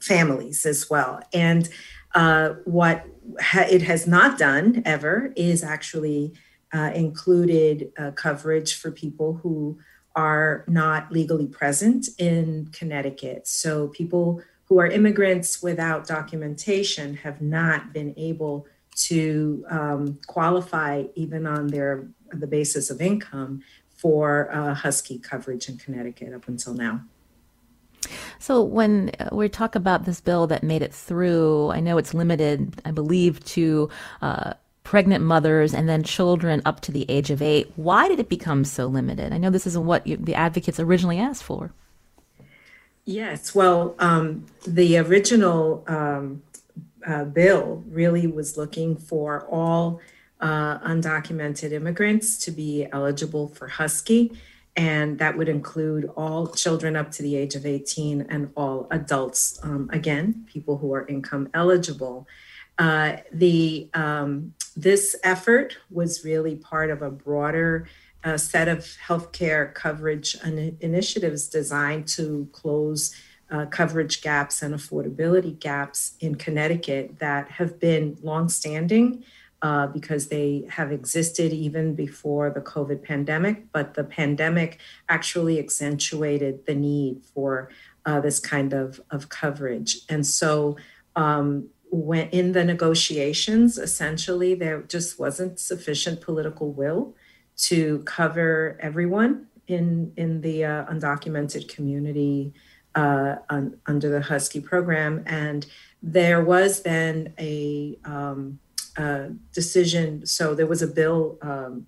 [0.00, 1.20] families as well.
[1.32, 1.68] And
[2.14, 3.04] uh, what
[3.40, 6.32] ha- it has not done ever is actually
[6.72, 9.78] uh, included uh, coverage for people who
[10.14, 13.46] are not legally present in Connecticut.
[13.46, 21.46] So people who are immigrants without documentation have not been able to um, qualify even
[21.46, 23.62] on their the basis of income
[23.96, 27.02] for uh, Husky coverage in Connecticut up until now.
[28.38, 32.14] So when uh, we talk about this bill that made it through, I know it's
[32.14, 33.90] limited, I believe, to
[34.22, 34.54] uh,
[34.84, 37.70] pregnant mothers and then children up to the age of eight.
[37.76, 39.32] Why did it become so limited?
[39.32, 41.72] I know this isn't what you, the advocates originally asked for.
[43.04, 46.42] Yes, well, um, the original um,
[47.06, 50.00] uh, bill really was looking for all
[50.40, 54.32] uh, undocumented immigrants to be eligible for Husky
[54.78, 59.58] and that would include all children up to the age of 18 and all adults,
[59.64, 62.28] um, again, people who are income eligible.
[62.78, 67.88] Uh, the um, this effort was really part of a broader
[68.22, 70.36] uh, set of healthcare coverage
[70.80, 73.12] initiatives designed to close
[73.50, 79.24] uh, coverage gaps and affordability gaps in Connecticut that have been longstanding
[79.62, 84.78] uh, because they have existed even before the COVID pandemic, but the pandemic
[85.08, 87.70] actually accentuated the need for
[88.06, 89.98] uh, this kind of, of coverage.
[90.08, 90.76] And so,
[91.16, 97.14] um, when in the negotiations, essentially, there just wasn't sufficient political will
[97.56, 102.52] to cover everyone in in the uh, undocumented community
[102.94, 105.22] uh, un, under the Husky program.
[105.26, 105.66] And
[106.02, 108.58] there was then a, um,
[108.98, 110.26] a decision.
[110.26, 111.86] So there was a bill um,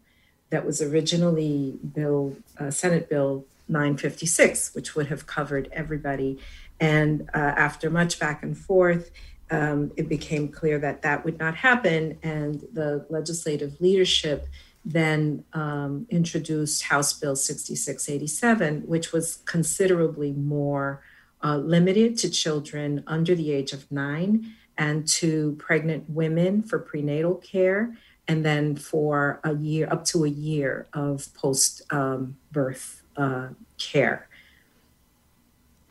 [0.51, 6.39] that was originally Bill uh, Senate Bill 956, which would have covered everybody.
[6.81, 9.11] And uh, after much back and forth,
[9.51, 12.19] um, it became clear that that would not happen.
[12.23, 14.49] And the legislative leadership
[14.85, 21.03] then um, introduced House Bill 6687, which was considerably more
[21.43, 27.35] uh, limited to children under the age of nine and to pregnant women for prenatal
[27.37, 27.97] care,
[28.29, 33.49] and then for a year, up to a year of post um, birth uh,
[33.79, 34.29] care.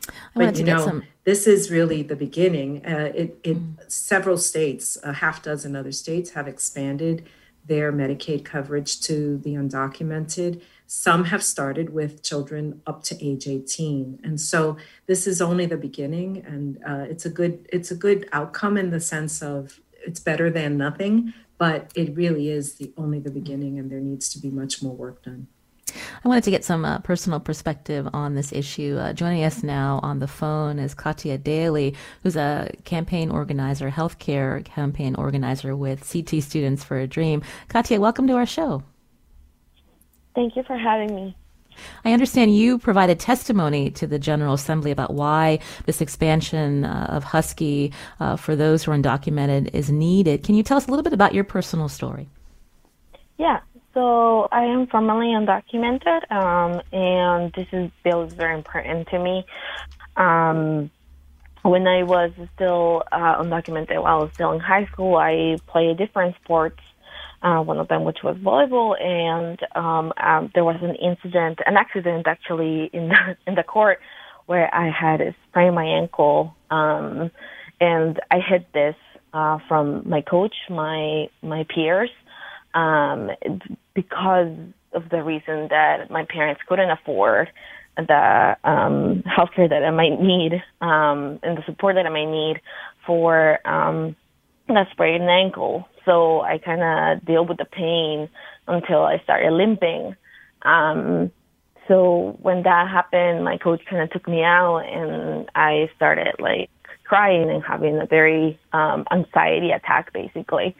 [0.08, 1.04] I but you know, some...
[1.24, 2.84] this is really the beginning.
[2.84, 3.90] Uh, it, it mm.
[3.90, 7.26] several states, a half dozen other states, have expanded
[7.66, 10.62] their Medicaid coverage to the undocumented.
[10.92, 14.76] Some have started with children up to age 18, and so
[15.06, 16.44] this is only the beginning.
[16.44, 20.50] And uh, it's a good it's a good outcome in the sense of it's better
[20.50, 24.50] than nothing, but it really is the only the beginning, and there needs to be
[24.50, 25.46] much more work done.
[26.24, 28.98] I wanted to get some uh, personal perspective on this issue.
[29.00, 34.64] Uh, joining us now on the phone is Katia Daly, who's a campaign organizer, healthcare
[34.64, 37.42] campaign organizer with CT Students for a Dream.
[37.68, 38.82] Katia, welcome to our show.
[40.34, 41.36] Thank you for having me.
[42.04, 47.24] I understand you provided testimony to the General Assembly about why this expansion uh, of
[47.24, 50.42] Husky uh, for those who are undocumented is needed.
[50.42, 52.28] Can you tell us a little bit about your personal story?
[53.38, 53.60] Yeah,
[53.94, 59.44] so I am formerly undocumented, um, and this is, bill is very important to me.
[60.16, 60.90] Um,
[61.62, 65.98] when I was still uh, undocumented, while I was still in high school, I played
[65.98, 66.80] different sports.
[67.42, 71.74] Uh, one of them, which was volleyball, and um, um, there was an incident, an
[71.74, 73.98] accident actually in the in the court,
[74.44, 77.30] where I had sprained my ankle, um,
[77.80, 78.94] and I hid this
[79.32, 82.10] uh, from my coach, my my peers,
[82.74, 83.30] um,
[83.94, 84.54] because
[84.92, 87.48] of the reason that my parents couldn't afford
[87.96, 92.60] the um, healthcare that I might need um, and the support that I might need
[93.06, 94.16] for um,
[94.68, 95.88] a sprained ankle.
[96.10, 98.28] So I kind of deal with the pain
[98.66, 100.16] until I started limping.
[100.62, 101.30] Um,
[101.86, 106.68] so when that happened, my coach kind of took me out and I started like
[107.04, 110.74] crying and having a very um, anxiety attack basically.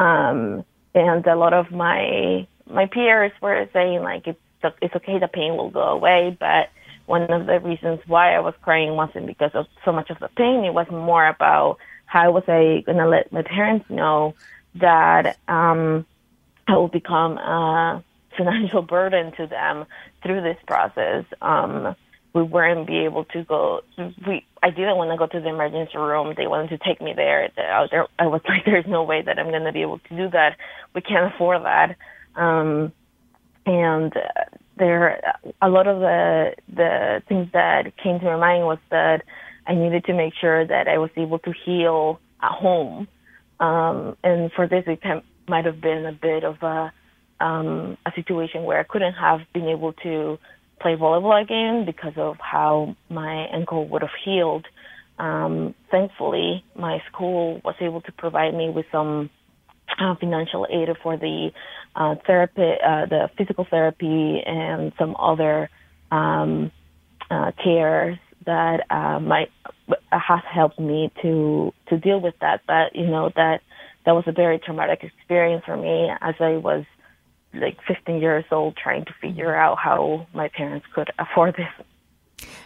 [0.00, 0.64] Um,
[0.96, 4.40] and a lot of my my peers were saying like it's
[4.80, 6.70] it's okay, the pain will go away, but
[7.06, 10.28] one of the reasons why I was crying wasn't because of so much of the
[10.36, 10.64] pain.
[10.64, 14.34] It was more about how was I gonna let my parents know
[14.76, 16.06] that um,
[16.66, 18.02] I will become a
[18.36, 19.86] financial burden to them
[20.22, 21.24] through this process.
[21.40, 21.94] Um,
[22.34, 23.82] we weren't be able to go.
[24.26, 26.34] We I didn't want to go to the emergency room.
[26.36, 27.50] They wanted to take me there.
[27.58, 30.56] I, was like, there's no way that I'm going to be able to do that.
[30.94, 31.96] We can't afford that.
[32.36, 32.92] Um,
[33.66, 34.12] and
[34.76, 35.20] there,
[35.60, 39.24] a lot of the the things that came to my mind was that
[39.66, 43.08] I needed to make sure that I was able to heal at home.
[43.62, 45.00] Um, and for this, it
[45.48, 46.92] might have been a bit of a
[47.40, 50.38] um, a situation where I couldn't have been able to
[50.80, 54.66] play volleyball again because of how my ankle would have healed.
[55.18, 59.30] Um, thankfully, my school was able to provide me with some
[60.00, 61.50] uh, financial aid for the
[61.94, 65.68] uh, therapy, uh, the physical therapy, and some other
[66.10, 66.72] um,
[67.30, 69.50] uh, cares that uh, might
[69.88, 72.62] uh, has helped me to to deal with that.
[72.66, 73.60] But you know that
[74.04, 76.84] that was a very traumatic experience for me as I was
[77.54, 81.86] like 15 years old trying to figure out how my parents could afford this.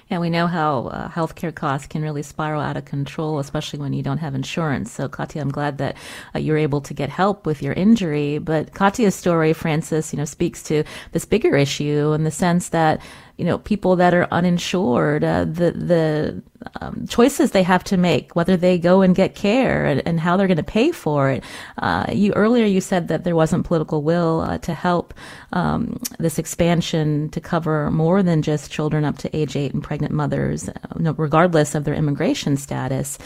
[0.09, 3.93] Yeah, we know how uh, healthcare costs can really spiral out of control, especially when
[3.93, 4.93] you don't have insurance.
[4.93, 5.97] So, Katia, I'm glad that
[6.33, 8.39] uh, you're able to get help with your injury.
[8.39, 13.01] But Katia's story, Frances, you know, speaks to this bigger issue in the sense that
[13.37, 16.43] you know, people that are uninsured, uh, the the
[16.81, 20.37] um, choices they have to make, whether they go and get care and, and how
[20.37, 21.45] they're going to pay for it.
[21.79, 25.13] Uh, you earlier you said that there wasn't political will uh, to help
[25.53, 30.15] um, this expansion to cover more than just children up to age eight and pregnant
[30.15, 33.19] mothers, uh, regardless of their immigration status.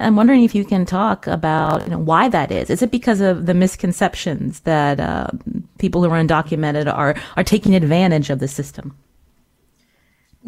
[0.00, 2.70] I'm wondering if you can talk about you know, why that is.
[2.70, 5.28] Is it because of the misconceptions that uh,
[5.78, 8.96] people who are undocumented are are taking advantage of the system?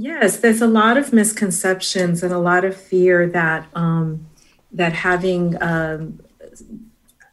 [0.00, 4.26] Yes, there's a lot of misconceptions and a lot of fear that um,
[4.72, 6.20] that having um,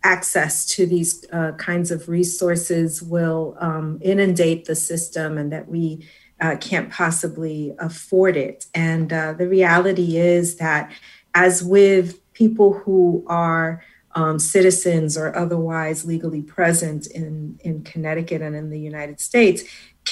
[0.03, 6.05] access to these uh, kinds of resources will um, inundate the system, and that we
[6.41, 8.65] uh, can't possibly afford it.
[8.73, 10.91] And uh, the reality is that,
[11.33, 18.55] as with people who are um, citizens or otherwise legally present in, in Connecticut and
[18.55, 19.63] in the United States,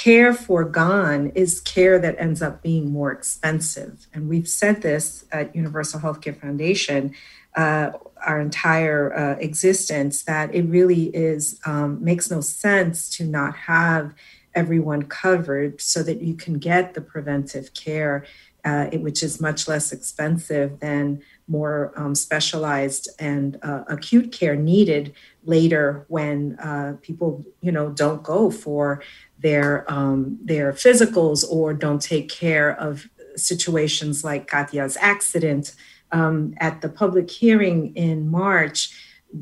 [0.05, 4.05] care foregone is care that ends up being more expensive.
[4.13, 7.15] And we've said this at Universal Healthcare Foundation
[7.55, 7.91] uh,
[8.23, 14.13] our entire uh, existence that it really is um, makes no sense to not have
[14.53, 18.25] everyone covered so that you can get the preventive care,
[18.63, 25.13] uh, which is much less expensive than more um, specialized and uh, acute care needed
[25.43, 29.01] later when uh, people, you know, don't go for
[29.45, 35.75] their um, their physicals or don't take care of situations like Katya's accident.
[36.11, 38.79] Um, at the public hearing in March,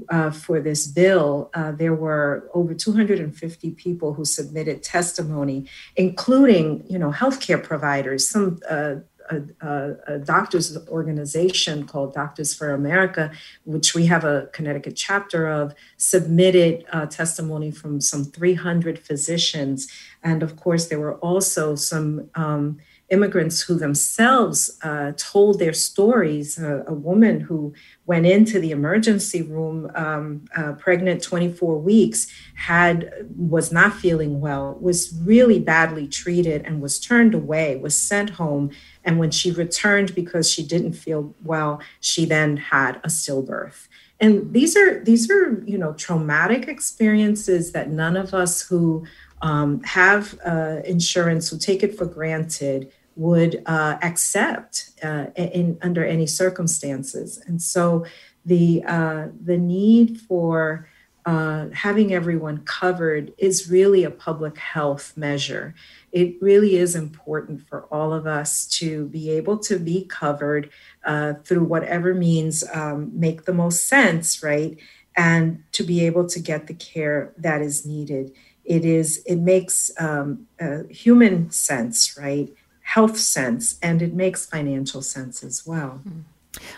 [0.09, 6.97] uh, for this bill, uh, there were over 250 people who submitted testimony, including, you
[6.97, 8.95] know, healthcare providers, some uh,
[9.33, 13.31] a, a, a, doctors organization called Doctors for America,
[13.65, 19.87] which we have a Connecticut chapter of, submitted uh, testimony from some 300 physicians.
[20.23, 22.79] And of course, there were also some um,
[23.13, 26.59] immigrants who themselves uh, told their stories.
[26.59, 27.73] Uh, a woman who
[28.05, 34.77] went into the emergency room, um, uh, pregnant 24 weeks, had was not feeling well,
[34.81, 38.71] was really badly treated, and was turned away, was sent home.
[39.05, 43.87] And when she returned because she didn't feel well, she then had a stillbirth.
[44.19, 49.05] And these are these are you know traumatic experiences that none of us who
[49.41, 56.05] um, have uh, insurance who take it for granted would uh, accept uh, in under
[56.05, 57.41] any circumstances.
[57.45, 58.05] And so
[58.45, 60.89] the uh, the need for
[61.25, 65.73] uh, having everyone covered is really a public health measure.
[66.11, 70.69] It really is important for all of us to be able to be covered
[71.05, 74.77] uh, through whatever means um, make the most sense, right?
[75.15, 78.33] And to be able to get the care that is needed
[78.65, 80.47] it is it makes um,
[80.89, 82.53] human sense right
[82.93, 86.01] health sense and it makes financial sense as well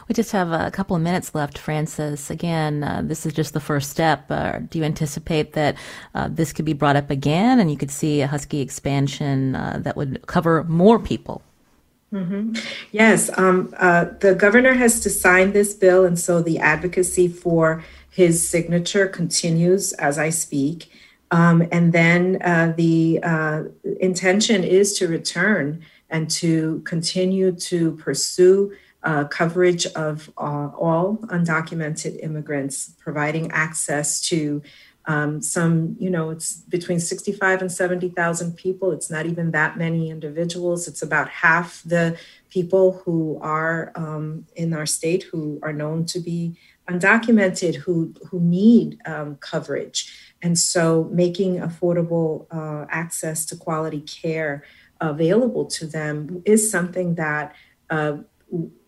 [0.08, 2.30] we just have a couple of minutes left, Frances.
[2.30, 4.26] Again, uh, this is just the first step.
[4.30, 5.76] Uh, do you anticipate that
[6.14, 9.80] uh, this could be brought up again and you could see a Husky expansion uh,
[9.82, 11.42] that would cover more people?
[12.14, 12.56] Mm-hmm.
[12.92, 17.84] Yes, um, uh, the governor has to sign this bill, and so the advocacy for
[18.10, 20.90] his signature continues as I speak.
[21.32, 23.64] Um, and then uh, the uh,
[24.00, 32.24] intention is to return and to continue to pursue uh, coverage of uh, all undocumented
[32.24, 34.62] immigrants, providing access to
[35.08, 38.92] um, some, you know, it's between 65 and 70,000 people.
[38.92, 40.88] It's not even that many individuals.
[40.88, 42.18] It's about half the
[42.50, 46.58] people who are um, in our state who are known to be
[46.90, 54.64] undocumented who who need um, coverage and so making affordable uh, access to quality care
[55.02, 57.56] available to them is something that
[57.90, 58.18] uh,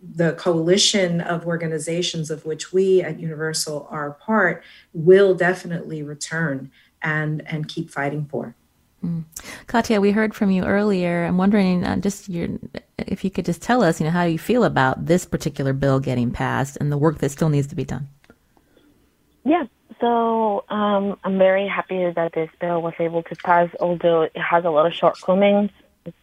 [0.02, 6.72] the coalition of organizations of which we at Universal are a part will definitely return
[7.02, 8.56] and and keep fighting for.
[9.04, 9.26] Mm.
[9.68, 11.26] Katya, we heard from you earlier.
[11.26, 12.50] I'm wondering, uh, just your,
[12.98, 16.00] if you could just tell us, you know, how you feel about this particular bill
[16.00, 18.08] getting passed and the work that still needs to be done.
[19.46, 19.66] Yeah,
[20.00, 24.66] so um, I'm very happy that this bill was able to pass, although it has
[24.66, 25.72] a lot of shortcomings.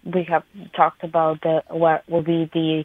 [0.04, 0.44] We have
[0.76, 2.84] talked about the, what will be the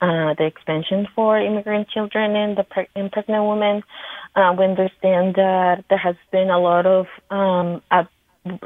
[0.00, 3.82] uh, the expansion for immigrant children and the pre- and pregnant women.
[4.34, 8.06] Uh, we understand that there has been a lot of um, a,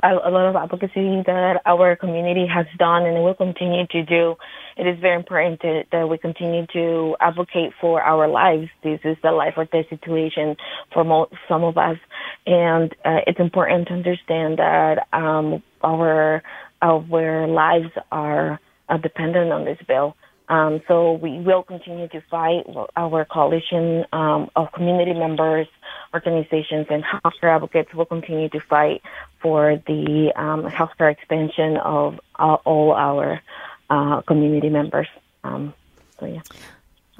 [0.02, 4.34] a lot of advocacy that our community has done and will continue to do.
[4.76, 8.68] It is very important to, that we continue to advocate for our lives.
[8.82, 10.56] This is the life or death situation
[10.92, 11.98] for mo- some of us,
[12.46, 16.42] and uh, it's important to understand that um, our
[16.82, 20.16] our lives are uh, dependent on this bill.
[20.48, 22.64] Um, so we will continue to fight.
[22.96, 25.68] Our coalition um, of community members,
[26.12, 29.00] organizations, and healthcare advocates will continue to fight
[29.40, 33.40] for the um, healthcare expansion of uh, all our
[33.90, 35.06] uh, community members.
[35.44, 35.72] Um,
[36.18, 36.42] so yeah.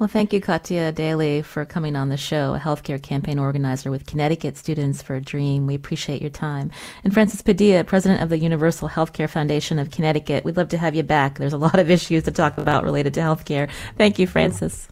[0.01, 4.07] Well, thank you, Katya Daly, for coming on the show, a healthcare campaign organizer with
[4.07, 5.67] Connecticut Students for a Dream.
[5.67, 6.71] We appreciate your time.
[7.03, 10.95] And Frances Padilla, president of the Universal Healthcare Foundation of Connecticut, we'd love to have
[10.95, 11.37] you back.
[11.37, 13.69] There's a lot of issues to talk about related to healthcare.
[13.95, 14.87] Thank you, Frances.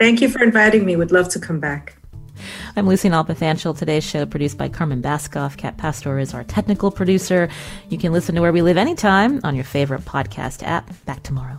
[0.00, 0.96] Thank you for inviting me.
[0.96, 1.98] Would love to come back.
[2.74, 3.76] I'm Lucy Nalpathanchil.
[3.76, 5.58] Today's show produced by Carmen Baskauf.
[5.58, 7.50] Kat Pastor is our technical producer.
[7.90, 10.90] You can listen to Where We Live anytime on your favorite podcast app.
[11.04, 11.58] Back tomorrow.